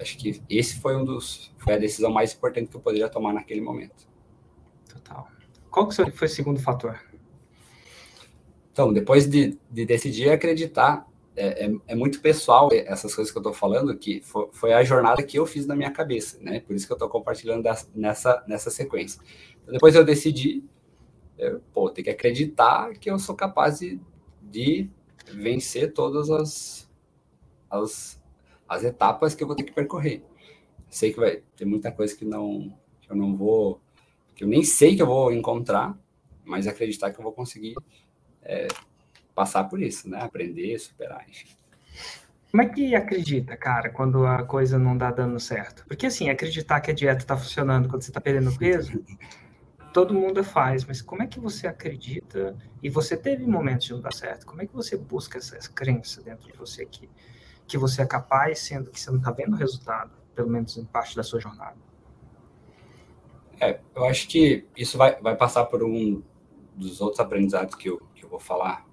[0.00, 3.32] Acho que esse foi um dos, foi a decisão mais importante que eu poderia tomar
[3.32, 4.06] naquele momento.
[4.88, 5.28] Total.
[5.70, 7.00] Qual que foi o segundo fator?
[8.72, 13.40] Então, depois de, de decidir acreditar, é, é, é, muito pessoal essas coisas que eu
[13.40, 16.60] estou falando, que foi, foi, a jornada que eu fiz na minha cabeça, né?
[16.60, 19.20] Por isso que eu estou compartilhando nessa, nessa sequência.
[19.62, 20.64] Então, depois eu decidi,
[21.36, 24.00] eu, pô, tem que acreditar que eu sou capaz de,
[24.42, 24.90] de
[25.32, 26.90] vencer todas as,
[27.70, 28.17] as,
[28.68, 30.22] as etapas que eu vou ter que percorrer.
[30.90, 33.80] Sei que vai ter muita coisa que não que eu não vou
[34.34, 35.98] que eu nem sei que eu vou encontrar,
[36.44, 37.74] mas acreditar que eu vou conseguir
[38.42, 38.68] é,
[39.34, 40.20] passar por isso, né?
[40.20, 41.48] Aprender, superar, enfim.
[42.50, 45.84] Como é que acredita, cara, quando a coisa não dá dando certo?
[45.86, 49.04] Porque assim, acreditar que a dieta está funcionando quando você está perdendo peso,
[49.92, 54.00] todo mundo faz, mas como é que você acredita e você teve momentos de não
[54.00, 54.46] dar certo?
[54.46, 57.08] Como é que você busca essa crença dentro de você que
[57.68, 60.84] que você é capaz, sendo que você não está vendo o resultado, pelo menos em
[60.84, 61.76] parte da sua jornada?
[63.60, 66.22] É, eu acho que isso vai, vai passar por um
[66.74, 68.86] dos outros aprendizados que eu, que eu vou falar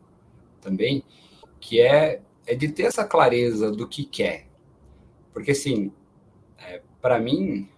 [0.59, 1.03] também,
[1.59, 4.47] que é, é de ter essa clareza do que quer.
[5.31, 5.91] Porque, assim,
[6.57, 7.69] é, para mim,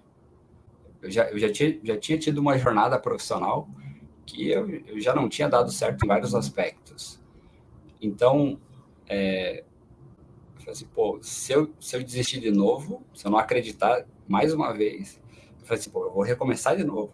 [1.02, 3.68] eu já, eu já, tinha, já tinha tido uma jornada profissional
[4.26, 7.20] que eu, eu já não tinha dado certo em vários aspectos.
[8.02, 8.60] Então,
[9.08, 9.64] é,
[10.68, 14.54] falei assim, pô, se eu, se eu desistir de novo, se eu não acreditar mais
[14.54, 15.20] uma vez,
[15.62, 17.14] eu falei assim, pô, eu vou recomeçar de novo.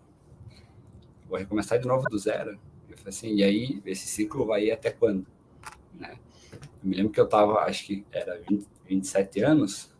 [1.30, 2.60] Vou recomeçar de novo do zero.
[2.90, 5.26] Eu falei assim, e aí esse ciclo vai ir até quando?
[5.94, 6.18] Né?
[6.52, 9.94] Eu me lembro que eu tava, acho que era 20, 27 anos,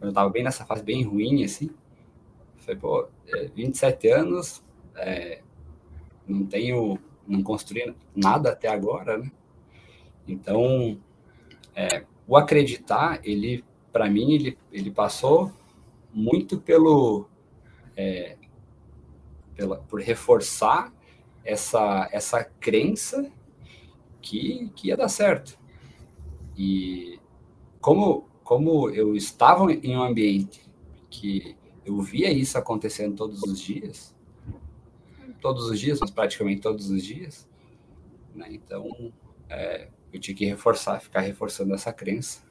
[0.00, 1.66] eu tava bem nessa fase bem ruim, assim.
[1.66, 3.08] Eu falei, pô,
[3.54, 4.62] 27 é, anos,
[4.96, 5.42] é,
[6.26, 9.30] não tenho, não construí nada até agora, né?
[10.26, 10.98] Então,
[11.74, 15.50] é, o acreditar, ele, para mim, ele, ele passou
[16.12, 17.26] muito pelo,
[17.96, 18.36] é,
[19.56, 20.92] pela, por reforçar
[21.42, 23.32] essa, essa crença
[24.20, 25.58] que, que ia dar certo.
[26.54, 27.18] E
[27.80, 30.60] como, como eu estava em um ambiente
[31.08, 34.14] que eu via isso acontecendo todos os dias,
[35.40, 37.48] todos os dias, mas praticamente todos os dias,
[38.34, 38.48] né?
[38.50, 39.12] então
[39.48, 42.42] é, eu tinha que reforçar, ficar reforçando essa crença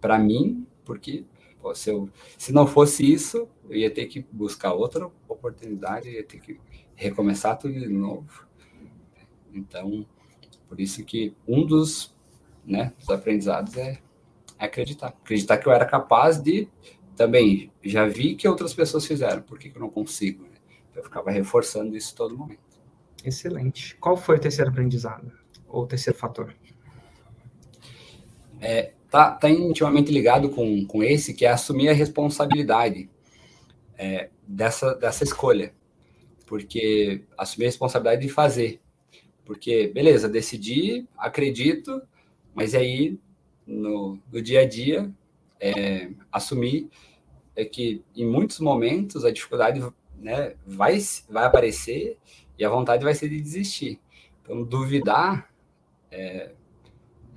[0.00, 1.24] para mim, porque
[1.60, 6.22] pô, se, eu, se não fosse isso, eu ia ter que buscar outra oportunidade, ia
[6.22, 6.60] ter que
[6.94, 8.46] recomeçar tudo de novo.
[9.52, 10.06] Então,
[10.68, 12.14] por isso que um dos,
[12.64, 13.98] né, dos aprendizados é
[14.58, 15.08] acreditar.
[15.08, 16.68] Acreditar que eu era capaz de
[17.16, 20.42] também já vi que outras pessoas fizeram, por que, que eu não consigo?
[20.42, 20.56] Né?
[20.94, 22.60] Eu ficava reforçando isso todo momento.
[23.24, 23.96] Excelente.
[23.96, 25.32] Qual foi o terceiro aprendizado?
[25.74, 26.54] O terceiro fator?
[28.60, 33.10] É, tá, tá intimamente ligado com, com esse, que é assumir a responsabilidade
[33.98, 35.74] é, dessa, dessa escolha.
[36.46, 38.80] Porque assumir a responsabilidade de fazer.
[39.44, 42.00] Porque, beleza, decidi, acredito,
[42.54, 43.18] mas aí
[43.66, 45.12] no, no dia a dia,
[45.60, 46.88] é, assumir
[47.56, 49.80] é que em muitos momentos a dificuldade
[50.16, 52.18] né, vai, vai aparecer
[52.58, 54.00] e a vontade vai ser de desistir.
[54.42, 55.53] Então, duvidar
[56.14, 56.52] é,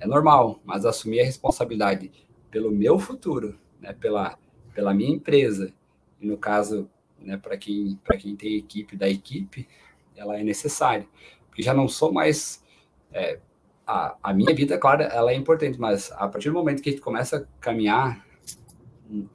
[0.00, 2.10] é normal, mas assumir a responsabilidade
[2.50, 4.38] pelo meu futuro, né, pela,
[4.72, 5.72] pela minha empresa,
[6.20, 6.88] e no caso,
[7.18, 9.68] né, para quem, quem tem equipe da equipe,
[10.16, 11.06] ela é necessária.
[11.48, 12.64] Porque já não sou mais.
[13.12, 13.40] É,
[13.86, 16.92] a, a minha vida, claro, ela é importante, mas a partir do momento que a
[16.92, 18.24] gente começa a caminhar,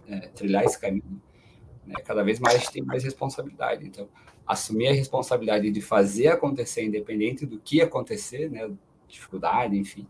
[0.08, 1.22] é, trilhar esse caminho,
[1.86, 3.86] né, cada vez mais a gente tem mais responsabilidade.
[3.86, 4.08] Então,
[4.46, 8.70] assumir a responsabilidade de fazer acontecer, independente do que acontecer, né,
[9.14, 10.08] dificuldade, enfim,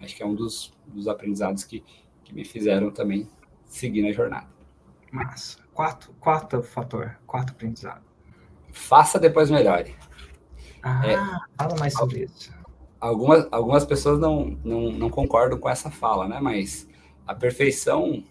[0.00, 1.84] acho que é um dos, dos aprendizados que,
[2.24, 3.28] que me fizeram também
[3.66, 4.48] seguir na jornada.
[5.10, 5.58] Massa.
[5.72, 8.02] Quarto, quarto fator, quarto aprendizado.
[8.72, 9.94] Faça depois melhore.
[10.82, 11.16] Ah, é,
[11.56, 12.52] fala mais sobre isso.
[13.00, 16.40] Algumas, algumas pessoas não, não, não concordam com essa fala, né?
[16.40, 16.88] Mas
[17.26, 18.24] a perfeição,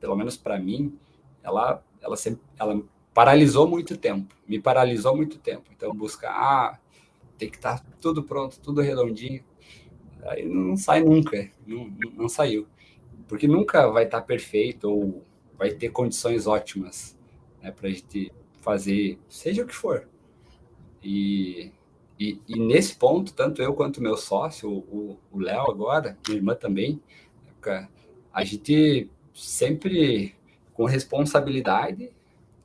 [0.00, 0.98] pelo menos para mim,
[1.42, 5.70] ela, ela sempre ela paralisou muito tempo, me paralisou muito tempo.
[5.74, 6.78] Então, buscar, ah,
[7.38, 9.42] tem que estar tá tudo pronto, tudo redondinho.
[10.22, 12.66] Aí não sai nunca, não, não saiu.
[13.28, 15.22] Porque nunca vai estar tá perfeito ou
[15.56, 17.16] vai ter condições ótimas
[17.62, 20.08] né, para a gente fazer, seja o que for.
[21.02, 21.72] E,
[22.18, 27.00] e, e, nesse ponto, tanto eu quanto meu sócio, o Léo agora, minha irmã também,
[28.32, 30.34] a gente sempre,
[30.72, 32.12] com responsabilidade,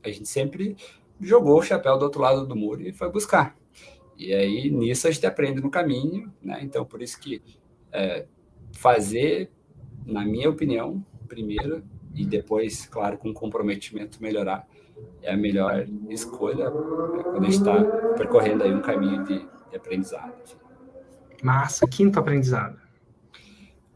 [0.04, 0.76] a gente sempre
[1.20, 3.56] jogou o chapéu do outro lado do muro e foi buscar.
[4.22, 6.60] E aí, nisso, a gente aprende no caminho, né?
[6.62, 7.42] Então, por isso que
[7.92, 8.28] é,
[8.72, 9.50] fazer,
[10.06, 14.68] na minha opinião, primeiro, e depois, claro, com comprometimento, melhorar,
[15.24, 17.84] é a melhor escolha né, quando a gente está
[18.16, 20.56] percorrendo aí um caminho de, de aprendizado.
[21.42, 22.80] Massa, quinto aprendizado.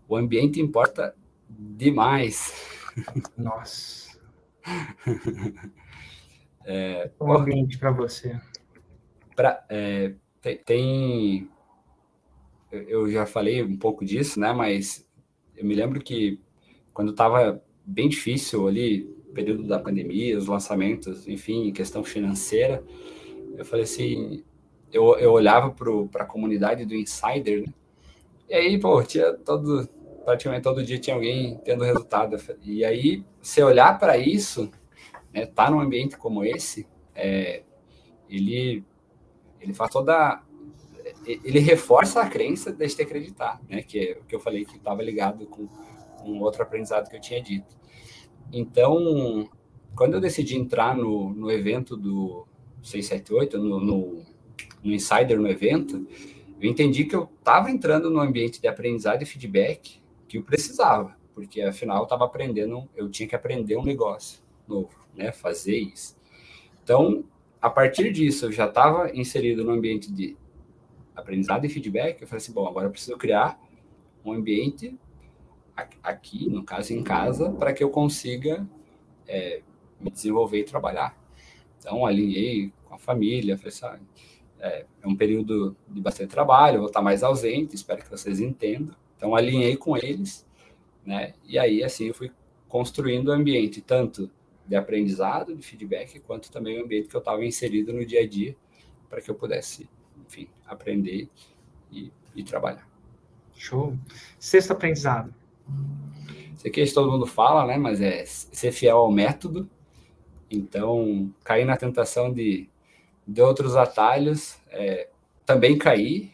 [0.08, 1.16] O ambiente importa
[1.48, 2.52] demais.
[3.38, 4.18] Nossa.
[6.66, 8.42] é, o ambiente para você.
[9.36, 11.50] Pra, é, tem, tem,
[12.72, 14.54] eu já falei um pouco disso, né?
[14.54, 15.08] Mas
[15.56, 16.40] eu me lembro que
[16.94, 22.84] quando estava bem difícil ali, período da pandemia, os lançamentos, enfim, questão financeira,
[23.58, 24.44] eu falei assim,
[24.92, 25.76] eu, eu olhava
[26.10, 27.74] para a comunidade do Insider, né?
[28.50, 29.88] E aí, pô, tinha todo,
[30.24, 32.38] praticamente todo dia tinha alguém tendo resultado.
[32.64, 34.70] E aí, você olhar para isso,
[35.34, 37.64] né, tá num ambiente como esse, é,
[38.30, 38.84] ele,
[39.66, 40.42] ele faz toda.
[41.26, 43.82] Ele reforça a crença de gente acreditar, né?
[43.82, 45.68] Que é o que eu falei que estava ligado com
[46.24, 47.76] um outro aprendizado que eu tinha dito.
[48.54, 49.50] Então,
[49.96, 52.48] quando eu decidi entrar no, no evento do
[52.84, 54.24] 678, no, no,
[54.84, 56.08] no Insider no evento,
[56.62, 61.16] eu entendi que eu estava entrando no ambiente de aprendizado e feedback que eu precisava,
[61.34, 65.32] porque afinal eu estava aprendendo, eu tinha que aprender um negócio novo, né?
[65.32, 66.16] Fazer isso.
[66.84, 67.24] Então,
[67.66, 70.38] a partir disso, eu já estava inserido no ambiente de
[71.16, 73.60] aprendizado e feedback, eu falei assim, bom, agora eu preciso criar
[74.24, 74.96] um ambiente
[76.04, 78.64] aqui, no caso em casa, para que eu consiga
[79.28, 79.64] é,
[80.00, 81.18] me desenvolver e trabalhar.
[81.80, 84.00] Então, alinhei com a família, falei assim, ah,
[84.60, 88.96] é, é, um período de bastante trabalho, vou estar mais ausente, espero que vocês entendam.
[89.18, 90.46] Então, alinhei com eles,
[91.04, 91.34] né?
[91.44, 92.32] E aí, assim, eu fui
[92.68, 94.30] construindo o ambiente, tanto
[94.68, 98.28] de aprendizado, de feedback, quanto também o ambiente que eu estava inserido no dia a
[98.28, 98.56] dia,
[99.10, 99.88] para que eu pudesse,
[100.26, 101.30] enfim, aprender
[101.92, 102.88] e, e trabalhar.
[103.56, 103.98] Show.
[104.40, 105.34] Sexto aprendizado.
[106.58, 107.78] Isso aqui todo mundo fala, né?
[107.78, 109.70] Mas é ser fiel ao método.
[110.50, 112.70] Então, cair na tentação de,
[113.28, 115.10] de outros atalhos, é,
[115.46, 116.32] também cair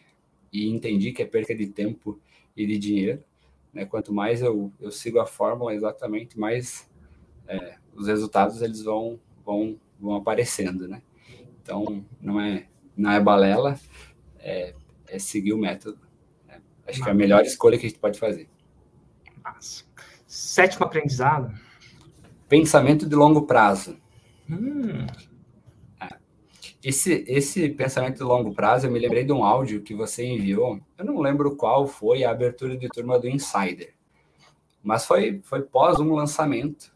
[0.52, 2.20] e entendi que é perca de tempo
[2.56, 3.22] e de dinheiro.
[3.72, 3.86] Né?
[3.86, 6.90] Quanto mais eu, eu sigo a fórmula exatamente, mais
[7.46, 11.02] é, os resultados eles vão, vão, vão aparecendo, né?
[11.62, 13.78] Então, não é, não é balela,
[14.38, 14.74] é,
[15.08, 15.98] é seguir o método.
[16.46, 16.60] Né?
[16.86, 18.48] Acho que é a melhor escolha que a gente pode fazer.
[19.42, 19.84] Massa.
[20.26, 21.52] Sétimo aprendizado.
[22.48, 23.96] Pensamento de longo prazo.
[24.48, 25.06] Hum.
[26.00, 26.08] É.
[26.82, 30.80] Esse, esse pensamento de longo prazo, eu me lembrei de um áudio que você enviou.
[30.98, 33.94] Eu não lembro qual foi a abertura de turma do Insider,
[34.82, 36.92] mas foi, foi pós um lançamento.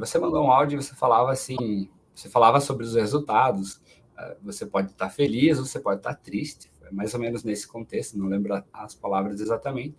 [0.00, 3.80] Você mandou um áudio e você falava assim: você falava sobre os resultados.
[4.18, 6.70] É, você pode estar feliz, você pode estar triste.
[6.78, 9.96] Foi mais ou menos nesse contexto, não lembro as palavras exatamente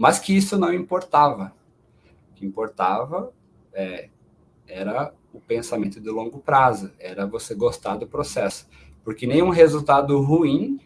[0.00, 1.54] mas que isso não importava.
[2.30, 3.34] O que importava
[3.70, 4.08] é,
[4.66, 8.66] era o pensamento de longo prazo, era você gostar do processo.
[9.04, 10.80] Porque nenhum resultado ruim,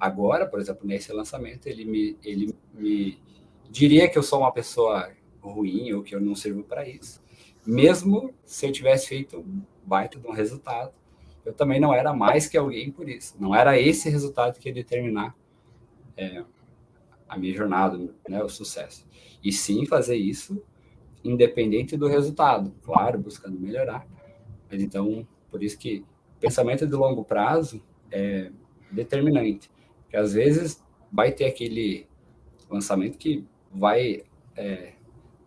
[0.00, 3.22] agora, por exemplo, nesse lançamento, ele me, ele me
[3.70, 5.12] diria que eu sou uma pessoa
[5.48, 7.22] ruim ou que eu não sirvo para isso.
[7.66, 10.92] Mesmo se eu tivesse feito um baita de um resultado,
[11.44, 13.34] eu também não era mais que alguém por isso.
[13.40, 15.34] Não era esse resultado que ia determinar
[16.16, 16.44] é,
[17.28, 19.06] a minha jornada, né, o sucesso.
[19.42, 20.62] E sim fazer isso
[21.24, 24.06] independente do resultado, claro, buscando melhorar.
[24.70, 26.04] Mas então, por isso que
[26.40, 28.50] pensamento de longo prazo é
[28.90, 29.70] determinante,
[30.02, 30.82] porque às vezes
[31.12, 32.06] vai ter aquele
[32.70, 34.22] lançamento que vai
[34.56, 34.92] é,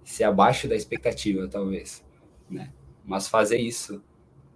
[0.04, 2.04] ser abaixo da expectativa, talvez,
[2.50, 2.72] né?
[3.06, 4.04] Mas fazer isso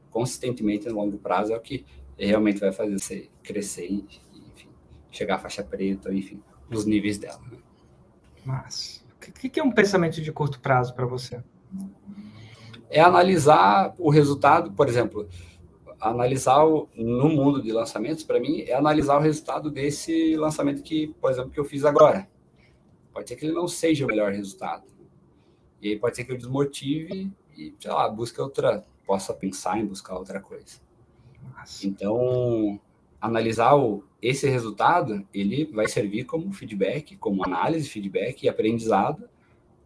[0.10, 1.86] consistentemente no longo prazo é o que
[2.18, 4.70] realmente vai fazer você crescer, enfim,
[5.12, 7.42] chegar à faixa preta, enfim, nos níveis dela.
[7.52, 7.58] Né?
[8.46, 11.44] Mas o que, que é um pensamento de curto prazo para você?
[12.90, 15.28] É analisar o resultado, por exemplo,
[16.00, 21.08] analisar o, no mundo de lançamentos, para mim, é analisar o resultado desse lançamento que,
[21.20, 22.28] por exemplo, que eu fiz agora.
[23.12, 24.84] Pode ser que ele não seja o melhor resultado.
[25.86, 29.86] E aí pode ser que eu desmotive e, sei lá, busque outra, possa pensar em
[29.86, 30.82] buscar outra coisa.
[31.44, 31.86] Nossa.
[31.86, 32.82] Então,
[33.22, 39.30] analisar o, esse resultado, ele vai servir como feedback, como análise, feedback e aprendizado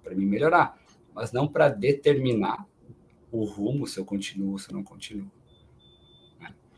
[0.01, 0.81] para mim melhorar,
[1.13, 2.65] mas não para determinar
[3.29, 5.29] o rumo, se eu continuo ou se eu não continuo.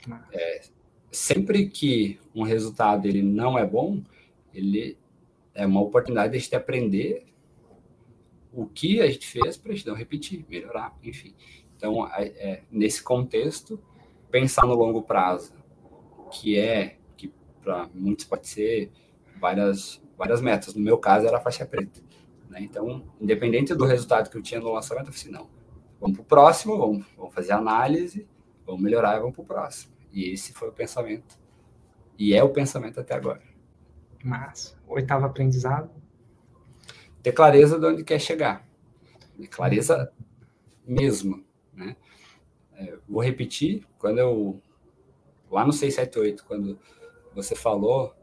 [0.07, 0.19] Né?
[0.33, 0.61] É,
[1.11, 4.01] sempre que um resultado ele não é bom,
[4.51, 4.97] ele
[5.53, 7.30] é uma oportunidade de a gente aprender
[8.53, 11.33] o que a gente fez para a gente não repetir, melhorar, enfim.
[11.75, 13.81] Então, é, nesse contexto,
[14.29, 15.53] pensar no longo prazo,
[16.31, 18.91] que é, que para muitos pode ser
[19.39, 20.75] várias, várias metas.
[20.75, 22.01] No meu caso, era a faixa preta.
[22.49, 22.61] Né?
[22.61, 25.49] Então, independente do resultado que eu tinha no lançamento, eu falei assim, não,
[25.99, 28.27] vamos para o próximo, vamos, vamos fazer análise,
[28.65, 29.93] vamos melhorar e vamos para o próximo.
[30.11, 31.39] E esse foi o pensamento.
[32.17, 33.41] E é o pensamento até agora.
[34.23, 35.89] Mas, oitavo aprendizado?
[37.21, 38.67] Ter clareza de onde quer chegar.
[39.49, 40.11] Clareza
[40.85, 41.43] mesmo.
[41.73, 41.95] Né?
[42.73, 44.61] É, vou repetir, quando eu
[45.49, 46.79] lá no 678, quando
[47.33, 48.15] você falou,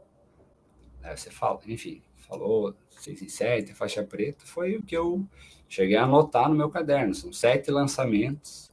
[1.01, 5.25] né, você fala, enfim, falou 6 e 7, faixa preta, foi o que eu
[5.67, 7.13] cheguei a anotar no meu caderno.
[7.13, 8.71] São sete lançamentos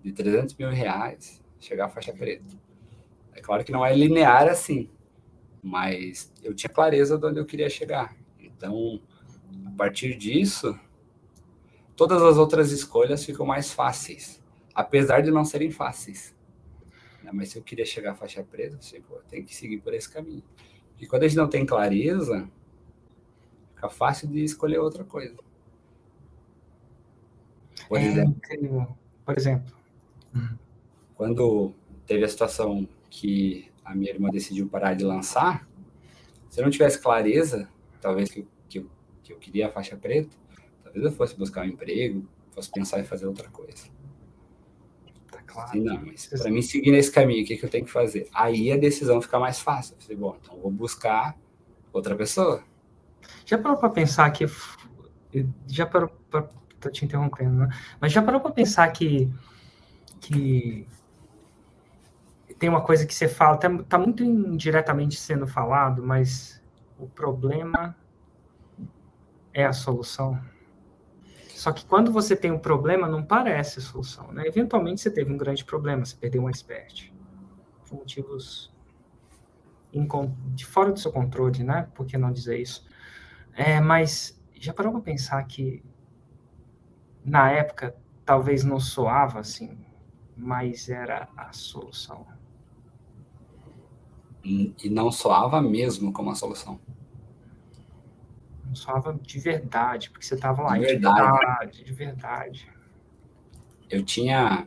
[0.00, 2.44] de 300 mil reais, chegar à faixa preta.
[3.34, 4.88] É claro que não é linear assim,
[5.62, 8.16] mas eu tinha clareza de onde eu queria chegar.
[8.38, 9.00] Então,
[9.66, 10.78] a partir disso,
[11.96, 14.42] todas as outras escolhas ficam mais fáceis,
[14.74, 16.34] apesar de não serem fáceis.
[17.22, 17.30] Né?
[17.32, 20.10] Mas se eu queria chegar à faixa preta, eu pô, tem que seguir por esse
[20.10, 20.42] caminho.
[21.00, 22.48] E quando a gente não tem clareza,
[23.74, 25.36] fica fácil de escolher outra coisa.
[27.88, 28.96] Por é exemplo, incrível.
[29.24, 29.74] Por exemplo.
[31.14, 31.74] Quando
[32.06, 35.68] teve a situação que a minha irmã decidiu parar de lançar,
[36.48, 37.68] se eu não tivesse clareza,
[38.00, 38.46] talvez que,
[39.22, 40.36] que, eu queria a faixa preta,
[40.82, 43.86] talvez eu fosse buscar um emprego, fosse pensar em fazer outra coisa.
[45.46, 45.68] claro.
[45.68, 48.28] Assim, não, mas para mim seguir nesse caminho, o que, que eu tenho que fazer?
[48.32, 49.94] Aí a decisão fica mais fácil.
[49.96, 51.36] Eu falei, bom, então vou buscar
[51.92, 52.62] outra pessoa.
[53.46, 54.46] Já parou para pensar que.
[55.66, 56.48] Já parou para.
[56.80, 57.68] Tô te interrompendo, né?
[58.00, 59.30] Mas já parou para pensar que.
[60.20, 60.86] que
[62.58, 66.62] tem uma coisa que você fala, tá, tá muito indiretamente sendo falado, mas
[66.96, 67.96] o problema
[69.52, 70.40] é a solução.
[71.48, 74.46] Só que quando você tem um problema, não parece a solução, né?
[74.46, 77.12] Eventualmente você teve um grande problema, você perdeu um expert.
[77.88, 78.72] Por motivos
[80.54, 81.88] de fora do seu controle, né?
[81.94, 82.84] Por que não dizer isso?
[83.52, 85.84] É, mas já parou para pensar que
[87.24, 87.94] na época
[88.24, 89.78] talvez não soava assim,
[90.36, 92.26] mas era a solução.
[94.42, 96.80] E não soava mesmo como a solução
[98.74, 101.16] soava de verdade, porque você estava lá, de verdade.
[101.16, 102.72] de verdade, de verdade.
[103.90, 104.66] Eu tinha,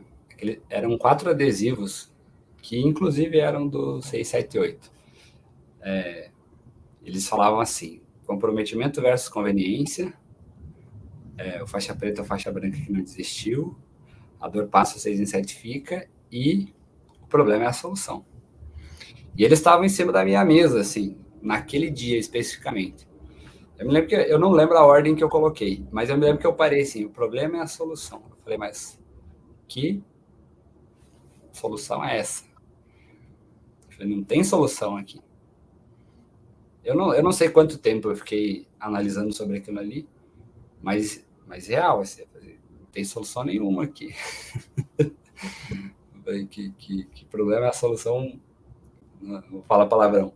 [0.68, 2.12] eram quatro adesivos,
[2.62, 4.90] que inclusive eram do 678.
[5.80, 6.30] É,
[7.04, 10.12] eles falavam assim, comprometimento versus conveniência,
[11.38, 13.76] é, o faixa preta ou faixa branca que não desistiu,
[14.40, 16.74] a dor passa, vocês incertifica, e
[17.22, 18.24] o problema é a solução.
[19.36, 23.06] E eles estavam em cima da minha mesa, assim, naquele dia especificamente.
[23.78, 26.24] Eu me lembro que eu não lembro a ordem que eu coloquei, mas eu me
[26.24, 28.22] lembro que eu parei assim: o problema é a solução.
[28.30, 28.98] Eu falei, mas
[29.68, 30.02] que
[31.52, 32.44] solução é essa?
[33.88, 35.20] Eu falei, não tem solução aqui.
[36.82, 40.08] Eu não, eu não sei quanto tempo eu fiquei analisando sobre aquilo ali,
[40.80, 42.22] mas, mas real, assim,
[42.80, 44.14] não tem solução nenhuma aqui.
[46.48, 48.40] que, que, que problema é a solução?
[49.20, 50.32] Não vou falar palavrão.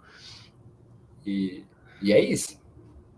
[1.24, 1.64] E,
[2.03, 2.60] e é isso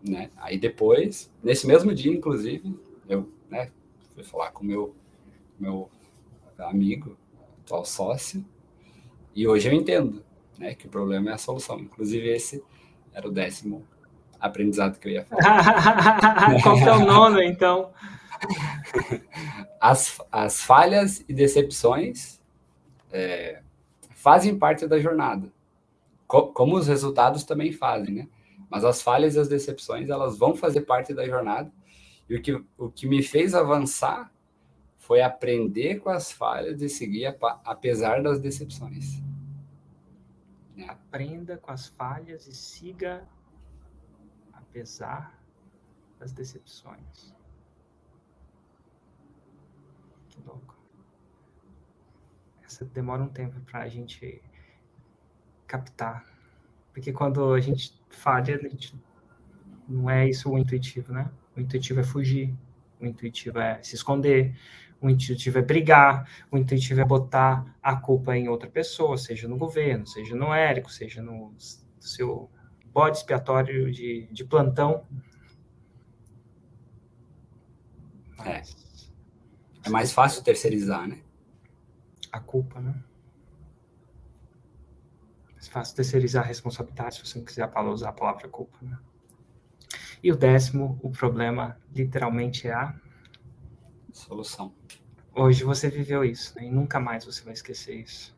[0.02, 0.30] né?
[0.36, 2.78] Aí depois, nesse mesmo dia, inclusive,
[3.08, 3.70] eu né,
[4.14, 4.94] fui falar com meu
[5.58, 5.88] meu
[6.58, 7.16] amigo,
[7.60, 8.44] atual sócio,
[9.34, 10.24] e hoje eu entendo
[10.58, 11.78] né, que o problema é a solução.
[11.78, 12.62] Inclusive, esse
[13.12, 13.86] era o décimo
[14.40, 16.60] aprendizado que eu ia falar.
[16.62, 17.90] Qual que é o nono, então?
[19.80, 22.40] As, as falhas e decepções
[23.10, 23.62] é,
[24.10, 25.52] fazem parte da jornada,
[26.26, 28.28] Co como os resultados também fazem, né?
[28.72, 31.70] Mas as falhas e as decepções, elas vão fazer parte da jornada.
[32.26, 34.32] E o que, o que me fez avançar
[34.96, 37.26] foi aprender com as falhas e seguir
[37.66, 39.22] apesar das decepções.
[40.74, 40.88] É.
[40.88, 43.28] Aprenda com as falhas e siga
[44.54, 45.38] apesar
[46.18, 47.36] das decepções.
[50.30, 50.78] Que louco.
[52.64, 54.42] Essa demora um tempo para a gente
[55.66, 56.31] captar.
[56.92, 58.60] Porque quando a gente falha,
[59.88, 61.30] não é isso o intuitivo, né?
[61.56, 62.54] O intuitivo é fugir,
[63.00, 64.54] o intuitivo é se esconder,
[65.00, 69.56] o intuitivo é brigar, o intuitivo é botar a culpa em outra pessoa, seja no
[69.56, 71.52] governo, seja no Érico, seja no
[71.98, 72.50] seu
[72.92, 75.04] bode expiatório de, de plantão.
[78.44, 78.62] É.
[79.84, 81.20] É mais fácil terceirizar, né?
[82.30, 82.94] A culpa, né?
[85.72, 88.76] Fácil terceirizar a responsabilidade, se você não quiser usar a palavra culpa.
[88.82, 88.98] Né?
[90.22, 92.94] E o décimo, o problema literalmente é a
[94.12, 94.74] solução.
[95.34, 96.66] Hoje você viveu isso, né?
[96.66, 98.36] e nunca mais você vai esquecer isso.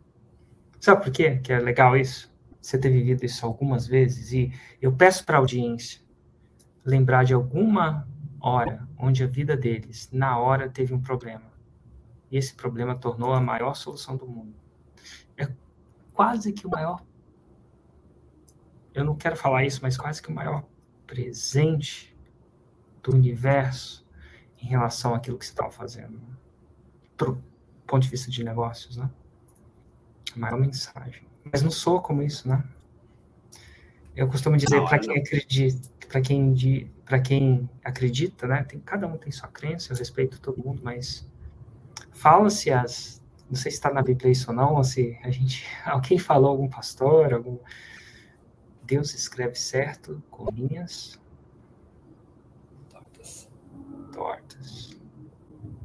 [0.78, 2.32] Sabe por quê que é legal isso?
[2.60, 6.00] Você ter vivido isso algumas vezes, e eu peço para a audiência
[6.84, 8.06] lembrar de alguma
[8.40, 11.52] hora onde a vida deles, na hora, teve um problema.
[12.30, 14.54] E esse problema tornou a maior solução do mundo.
[15.36, 15.48] É
[16.12, 17.02] quase que o maior
[18.94, 20.64] eu não quero falar isso, mas quase que o maior
[21.06, 22.16] presente
[23.02, 24.06] do universo
[24.62, 26.20] em relação àquilo que você estava fazendo.
[27.18, 27.42] Do
[27.86, 29.10] ponto de vista de negócios, né?
[30.34, 31.22] A maior mensagem.
[31.44, 32.64] Mas não sou como isso, né?
[34.16, 38.62] Eu costumo dizer para quem acredita, para quem para quem acredita, né?
[38.62, 41.28] Tem, cada um tem sua crença, eu respeito todo mundo, mas
[42.12, 45.64] fala-se as não sei se está na Bíblia isso ou não, ou se a gente
[45.84, 47.58] alguém falou algum pastor, algum
[48.84, 51.18] Deus escreve certo com linhas
[52.90, 53.50] tortas.
[54.12, 54.96] tortas.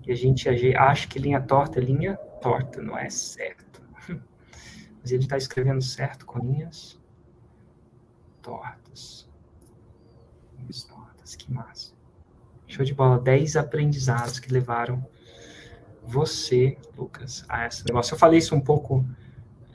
[0.06, 3.82] E a gente acha que linha torta é linha torta, não é certo.
[5.02, 7.00] Mas ele está escrevendo certo com linhas
[8.42, 9.30] tortas.
[10.58, 11.94] Linhas tortas, que massa.
[12.68, 13.20] Show de bola.
[13.20, 15.08] 10 aprendizados que levaram
[16.04, 18.14] você, Lucas, a esse negócio.
[18.14, 19.06] Eu falei isso um pouco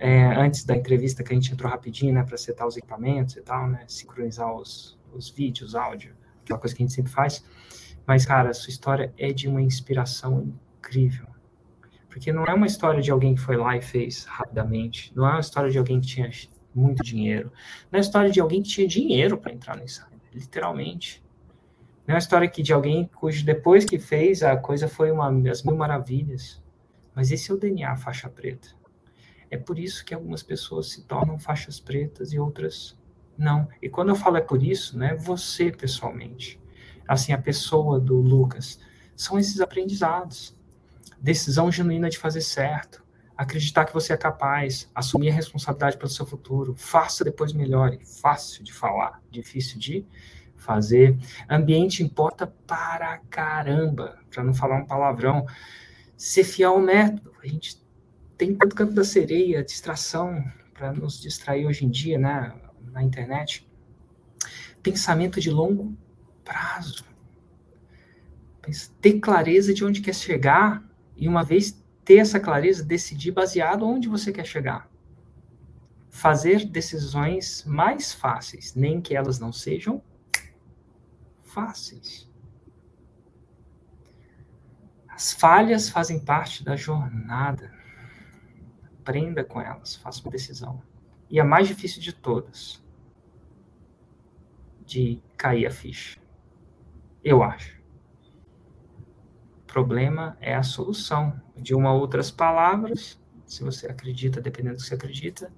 [0.04, 3.40] é, antes da entrevista que a gente entrou rapidinho, né, para setar os equipamentos e
[3.40, 7.42] tal, né, sincronizar os, os vídeos, áudio, aquela coisa que a gente sempre faz.
[8.06, 11.26] Mas, cara, a sua história é de uma inspiração incrível.
[12.06, 15.10] Porque não é uma história de alguém que foi lá e fez rapidamente.
[15.16, 16.30] Não é uma história de alguém que tinha
[16.74, 17.50] muito dinheiro.
[17.90, 21.24] Não é uma história de alguém que tinha dinheiro para entrar no insider, literalmente.
[22.06, 25.32] Não é uma história que de alguém cujo depois que fez a coisa foi uma
[25.32, 26.62] das mil maravilhas.
[27.14, 28.83] Mas esse é o DNA faixa preta.
[29.54, 32.98] É por isso que algumas pessoas se tornam faixas pretas e outras
[33.38, 33.68] não.
[33.80, 36.60] E quando eu falo é por isso, não é você pessoalmente.
[37.06, 38.80] Assim, a pessoa do Lucas.
[39.14, 40.56] São esses aprendizados.
[41.20, 43.04] Decisão genuína de fazer certo.
[43.36, 44.90] Acreditar que você é capaz.
[44.92, 46.74] Assumir a responsabilidade pelo seu futuro.
[46.76, 48.00] Faça, depois melhore.
[48.04, 50.04] Fácil de falar, difícil de
[50.56, 51.16] fazer.
[51.48, 55.46] Ambiente importa para caramba, para não falar um palavrão.
[56.16, 57.32] Ser fiel ao método.
[57.40, 57.83] A gente
[58.36, 62.54] tem tanto canto da sereia, distração, para nos distrair hoje em dia, né,
[62.90, 63.68] na internet.
[64.82, 65.96] Pensamento de longo
[66.44, 67.04] prazo.
[69.00, 70.82] Ter clareza de onde quer chegar
[71.16, 74.90] e uma vez ter essa clareza, decidir baseado onde você quer chegar.
[76.10, 80.02] Fazer decisões mais fáceis, nem que elas não sejam
[81.42, 82.28] fáceis.
[85.08, 87.72] As falhas fazem parte da jornada.
[89.04, 90.82] Aprenda com elas, faça uma decisão.
[91.28, 92.82] E a mais difícil de todas,
[94.84, 96.18] de cair a ficha.
[97.22, 97.82] Eu acho.
[99.62, 101.40] O problema é a solução.
[101.56, 105.52] De uma outras palavras, se você acredita, dependendo do que você acredita,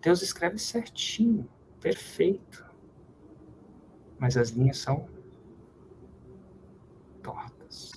[0.00, 1.48] Deus escreve certinho,
[1.80, 2.72] perfeito
[4.22, 5.08] mas as linhas são
[7.24, 7.90] tortas.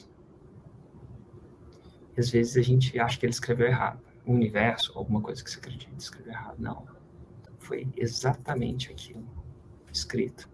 [2.17, 4.01] Às vezes a gente acha que ele escreveu errado.
[4.25, 6.55] O universo, alguma coisa que você acredita, escreveu errado.
[6.57, 6.85] Não.
[7.59, 9.23] Foi exatamente aquilo
[9.91, 10.49] escrito.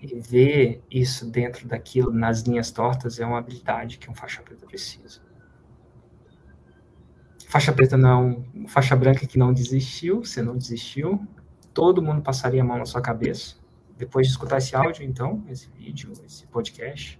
[0.00, 4.66] E ver isso dentro daquilo, nas linhas tortas, é uma habilidade que um faixa preta
[4.66, 5.20] precisa.
[7.48, 11.24] Faixa preta não, faixa branca que não desistiu, você não desistiu,
[11.74, 13.62] todo mundo passaria a mão na sua cabeça
[14.02, 17.18] depois de escutar esse áudio, então, esse vídeo, esse podcast,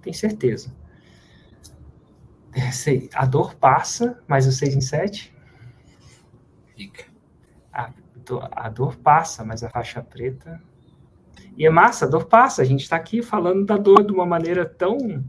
[0.00, 0.74] tem certeza.
[2.72, 5.34] Sei, a dor passa, mas o 6 em 7?
[6.76, 7.04] Fica.
[7.72, 7.90] A,
[8.52, 10.60] a dor passa, mas a faixa preta.
[11.56, 12.62] E é massa, a dor passa.
[12.62, 15.24] A gente está aqui falando da dor de uma maneira tão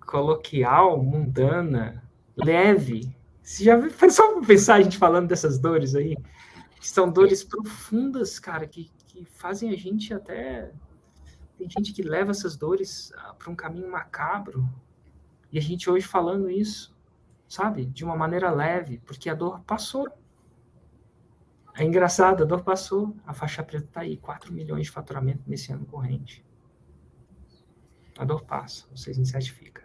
[0.00, 2.02] coloquial, mundana,
[2.36, 3.14] leve.
[3.42, 6.16] Você já foi só pensar a gente falando dessas dores aí?
[6.80, 10.70] são dores profundas, cara, que, que fazem a gente até.
[11.58, 14.68] Tem gente que leva essas dores ah, para um caminho macabro.
[15.50, 16.94] E a gente hoje falando isso,
[17.48, 17.86] sabe?
[17.86, 20.06] De uma maneira leve, porque a dor passou.
[21.74, 23.16] É engraçado, a dor passou.
[23.26, 26.44] A faixa preta está aí, 4 milhões de faturamento nesse ano corrente.
[28.18, 29.82] A dor passa, 6 em 7 fica.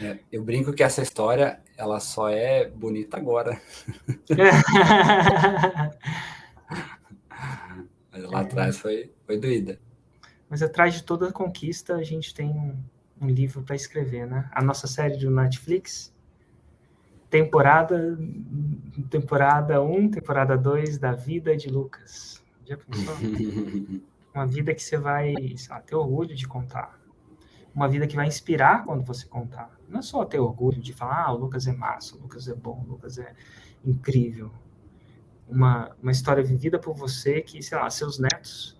[0.00, 3.60] É, eu brinco que essa história ela só é bonita agora.
[8.10, 9.78] Mas lá atrás foi, foi doída.
[10.50, 12.76] Mas atrás de toda conquista a gente tem um,
[13.20, 14.50] um livro para escrever, né?
[14.52, 16.12] A nossa série do Netflix,
[17.30, 18.18] temporada
[19.08, 22.42] temporada 1, temporada 2 da vida de Lucas.
[22.66, 23.14] Já pensou?
[24.34, 25.34] Uma vida que você vai
[25.68, 26.98] lá, ter orgulho de contar.
[27.72, 31.26] Uma vida que vai inspirar quando você contar não é só ter orgulho de falar,
[31.26, 33.34] ah, o Lucas é massa, o Lucas é bom, o Lucas é
[33.84, 34.50] incrível.
[35.48, 38.79] Uma, uma história vivida por você que, sei lá, seus netos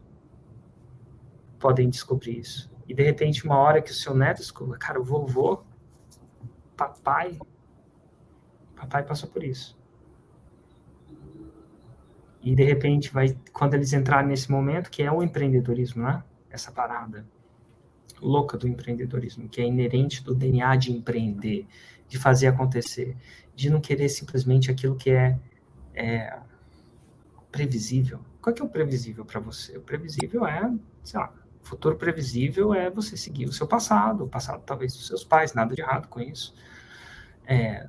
[1.61, 2.71] podem descobrir isso.
[2.89, 5.63] E de repente, uma hora que o seu neto descobre, cara, vovô,
[6.77, 7.39] papai,
[8.75, 9.79] papai passou por isso.
[12.43, 16.25] E de repente, vai, quando eles entrarem nesse momento, que é o empreendedorismo, né?
[16.51, 17.25] Essa parada
[18.21, 21.67] louca do empreendedorismo, que é inerente do DNA de empreender,
[22.09, 23.17] de fazer acontecer,
[23.55, 25.39] de não querer simplesmente aquilo que é,
[25.95, 26.39] é
[27.53, 28.21] previsível.
[28.41, 29.77] Qual que é o previsível para você?
[29.77, 30.73] O previsível é,
[31.05, 31.33] sei lá,
[31.63, 35.55] o futuro previsível é você seguir o seu passado, o passado talvez dos seus pais,
[35.55, 36.55] nada de errado com isso.
[37.47, 37.89] É,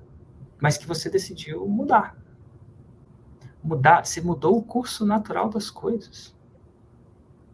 [0.60, 2.16] mas que você decidiu mudar.
[3.64, 6.36] Mudar, você mudou o curso natural das coisas.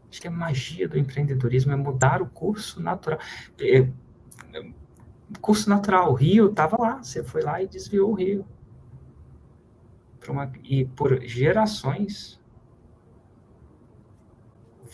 [0.09, 3.20] Acho que a magia do empreendedorismo é mudar o curso natural.
[3.59, 3.80] É,
[4.53, 4.72] é,
[5.41, 8.45] curso natural, o rio estava lá, você foi lá e desviou o rio.
[10.28, 12.36] Uma, e por gerações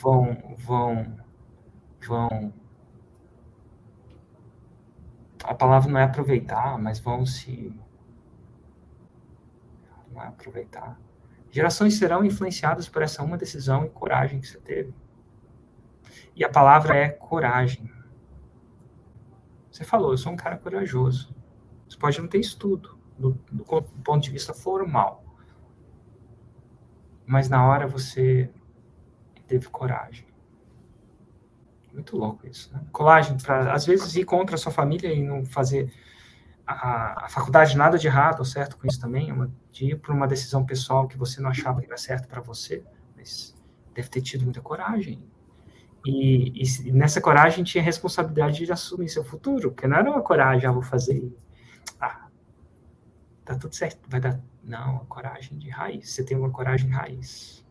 [0.04, 1.18] vão, vão,
[2.06, 2.54] vão.
[5.46, 7.74] A palavra não é aproveitar, mas vão se.
[10.12, 11.00] Não é aproveitar.
[11.50, 14.94] Gerações serão influenciadas por essa uma decisão e coragem que você teve.
[16.36, 17.90] E a palavra é coragem.
[19.72, 21.34] Você falou, eu sou um cara corajoso.
[21.88, 25.24] Você pode não ter estudo, do, do ponto de vista formal.
[27.26, 28.52] Mas na hora você
[29.48, 30.26] teve coragem.
[31.94, 32.82] Muito louco isso, né?
[32.92, 35.94] Colagem, para às vezes ir contra a sua família e não fazer
[36.66, 40.00] a, a faculdade nada de errado ou certo com isso também, é uma, de ir
[40.00, 42.84] para uma decisão pessoal que você não achava que era certo para você,
[43.16, 43.56] mas
[43.94, 45.24] deve ter tido muita coragem.
[46.06, 50.22] E, e, nessa coragem tinha a responsabilidade de assumir seu futuro, porque não era uma
[50.22, 51.32] coragem, ah, vou fazer,
[52.00, 52.28] ah,
[53.46, 54.40] tá tudo certo, vai dar.
[54.64, 57.63] Não, a coragem de raiz, você tem uma coragem raiz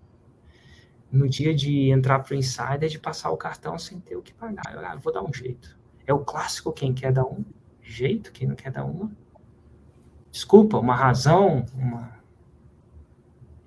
[1.12, 4.32] no dia de entrar para o insider, de passar o cartão sem ter o que
[4.32, 4.72] pagar.
[4.72, 5.78] Eu ah, vou dar um jeito.
[6.06, 7.44] É o clássico, quem quer dar um
[7.82, 9.12] jeito, quem não quer dar uma.
[10.30, 12.18] Desculpa, uma razão, uma,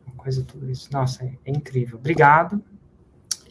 [0.07, 0.89] uma coisa, tudo isso.
[0.91, 1.99] Nossa, é, é incrível.
[1.99, 2.63] Obrigado.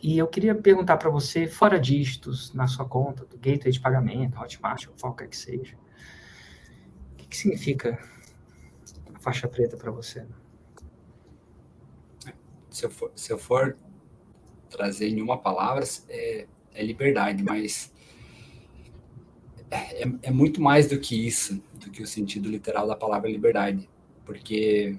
[0.03, 4.38] E eu queria perguntar para você, fora dígitos na sua conta, do gateway de pagamento,
[4.38, 5.76] Hotmart, ou qualquer que seja,
[7.12, 7.99] o que, que significa
[9.14, 10.26] a faixa preta para você?
[12.75, 13.79] Se eu for, se eu for
[14.68, 17.93] trazer em uma palavra, é, é liberdade, mas
[19.70, 23.89] é, é, muito mais do que isso, do que o sentido literal da palavra liberdade.
[24.27, 24.99] Porque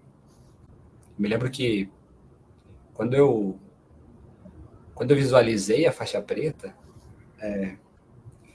[1.20, 1.90] me lembro que
[2.94, 3.60] quando eu
[4.94, 6.74] quando eu visualizei a faixa preta,
[7.42, 7.76] é,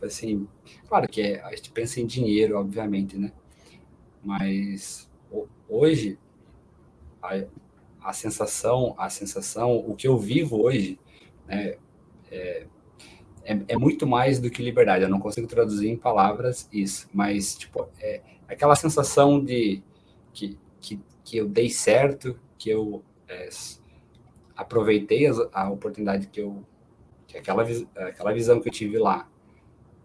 [0.03, 0.49] assim,
[0.89, 3.33] claro que é, a gente pensa em dinheiro, obviamente, né?
[4.25, 5.11] Mas
[5.69, 6.19] hoje
[8.11, 10.99] a sensação, a sensação, o que eu vivo hoje,
[11.47, 11.77] né,
[12.31, 12.67] é,
[13.45, 15.05] é, é, muito mais do que liberdade.
[15.05, 19.81] Eu não consigo traduzir em palavras isso, mas tipo é aquela sensação de
[20.33, 23.49] que, que, que eu dei certo, que eu é,
[24.57, 26.65] aproveitei a, a, oportunidade que eu
[27.29, 29.29] que aquela aquela visão que eu tive lá,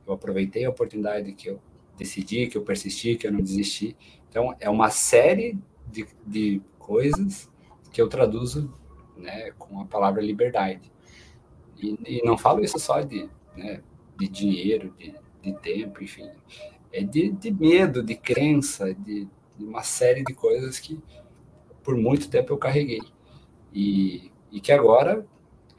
[0.05, 1.59] eu aproveitei a oportunidade que eu
[1.97, 3.97] decidi, que eu persisti, que eu não desisti.
[4.29, 7.49] Então é uma série de, de coisas
[7.95, 8.69] que eu traduzo
[9.15, 10.91] né, com a palavra liberdade.
[11.77, 13.81] E, e não falo isso só de, né,
[14.19, 16.29] de dinheiro, de, de tempo, enfim.
[16.91, 21.01] É de, de medo, de crença, de, de, uma série de coisas que
[21.81, 23.01] por muito tempo eu carreguei.
[23.73, 25.25] E, e que agora,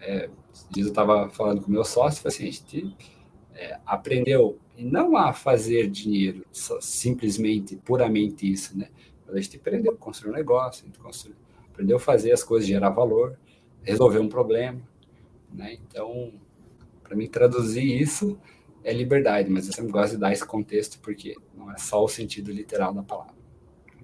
[0.01, 0.31] é,
[0.75, 2.97] eu estava falando com meu sócio, assim, a gente
[3.53, 8.89] é, aprendeu não a fazer dinheiro, simplesmente, puramente isso, né?
[9.27, 11.37] Mas a gente aprendeu a construir um negócio, a gente construiu
[11.77, 13.39] aprendeu a fazer as coisas, gerar valor,
[13.83, 14.81] resolver um problema,
[15.53, 15.75] né?
[15.75, 16.33] Então,
[17.03, 18.39] para mim traduzir isso
[18.83, 22.09] é liberdade, mas eu sempre gosto de dar esse contexto porque não é só o
[22.09, 23.35] sentido literal da palavra.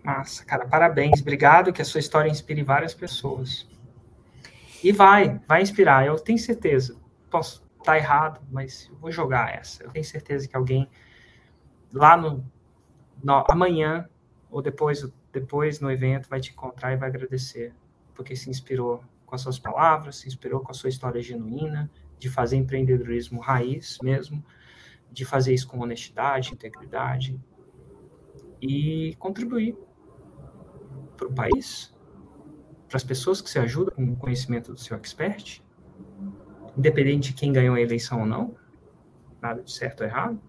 [0.05, 3.67] Massa, cara, parabéns, obrigado, que a sua história inspire várias pessoas.
[4.85, 6.97] E vai, vai inspirar, eu tenho certeza.
[7.31, 9.83] Posso estar tá errado, mas eu vou jogar essa.
[9.85, 10.89] Eu tenho certeza que alguém
[11.93, 12.45] lá no,
[13.23, 14.09] no amanhã
[14.51, 17.75] ou depois depois no evento vai te encontrar e vai agradecer,
[18.15, 22.29] porque se inspirou com as suas palavras, se inspirou com a sua história genuína, de
[22.29, 24.45] fazer empreendedorismo raiz mesmo,
[25.11, 27.41] de fazer isso com honestidade, integridade
[28.61, 29.77] e contribuir
[31.17, 31.93] para o país,
[32.89, 35.63] para as pessoas que se ajudam com o conhecimento do seu expert,
[36.77, 38.55] independente de quem ganhou a eleição ou não,
[39.41, 40.41] nada de certo ou errado,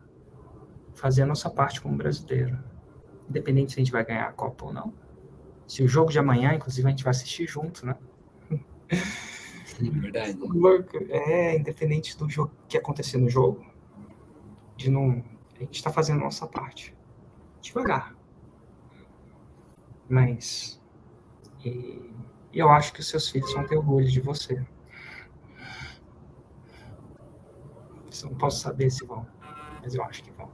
[0.93, 2.72] fazer a nossa parte como brasileiro
[3.29, 4.93] independente se a gente vai ganhar a Copa ou não.
[5.67, 7.95] Se o jogo de amanhã, inclusive, a gente vai assistir junto, né?
[9.79, 10.37] Verdade.
[11.09, 13.65] É, independente do jogo que acontecer no jogo,
[14.75, 15.23] de não.
[15.55, 16.95] A gente está fazendo a nossa parte.
[17.61, 18.15] Devagar.
[20.07, 20.81] Mas.
[21.65, 22.11] E,
[22.53, 24.63] eu acho que os seus filhos vão ter orgulho de você.
[28.21, 29.25] Eu não posso saber se vão,
[29.81, 30.51] mas eu acho que vão.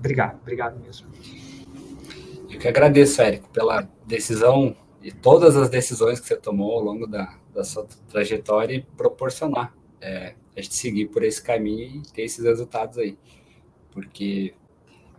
[0.00, 1.08] Obrigado, obrigado mesmo.
[2.50, 7.06] Eu que agradeço, Érico, pela decisão e todas as decisões que você tomou ao longo
[7.06, 12.22] da, da sua trajetória e proporcionar é, a gente seguir por esse caminho e ter
[12.22, 13.18] esses resultados aí.
[13.92, 14.54] Porque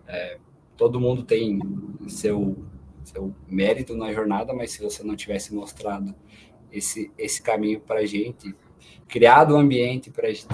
[0.08, 0.40] é,
[0.76, 1.60] todo mundo tem
[2.08, 2.58] seu,
[3.04, 6.16] seu mérito na jornada, mas se você não tivesse mostrado
[6.72, 8.56] esse, esse caminho para a gente,
[9.08, 10.48] criado um ambiente para a gente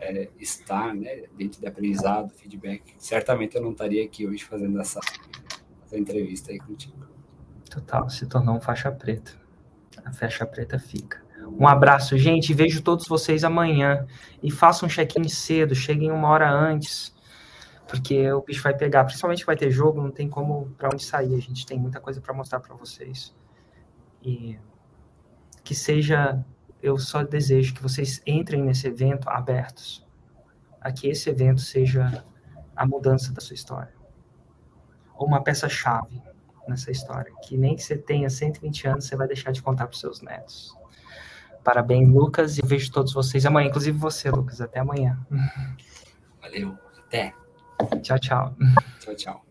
[0.00, 5.00] é, estar né, dentro de aprendizado, feedback, certamente eu não estaria aqui hoje fazendo essa,
[5.84, 7.06] essa entrevista aí contigo.
[7.70, 9.32] Total, se tornou um faixa preta.
[10.04, 11.24] A faixa preta fica.
[11.58, 12.52] Um abraço, gente.
[12.52, 14.06] Vejo todos vocês amanhã.
[14.42, 17.14] E façam um check-in cedo, cheguem uma hora antes,
[17.88, 19.04] porque o bicho vai pegar.
[19.04, 21.34] Principalmente vai ter jogo, não tem como para onde sair.
[21.34, 23.34] A gente tem muita coisa para mostrar para vocês.
[24.22, 24.58] E
[25.62, 26.44] que seja
[26.88, 30.06] eu só desejo que vocês entrem nesse evento abertos,
[30.80, 32.24] a que esse evento seja
[32.74, 33.94] a mudança da sua história.
[35.14, 36.22] Ou uma peça-chave
[36.68, 39.94] nessa história, que nem que você tenha 120 anos, você vai deixar de contar para
[39.94, 40.76] os seus netos.
[41.64, 44.60] Parabéns, Lucas, e eu vejo todos vocês amanhã, inclusive você, Lucas.
[44.60, 45.18] Até amanhã.
[46.40, 47.34] Valeu, até.
[48.02, 48.56] Tchau, tchau.
[49.00, 49.45] Tchau, tchau.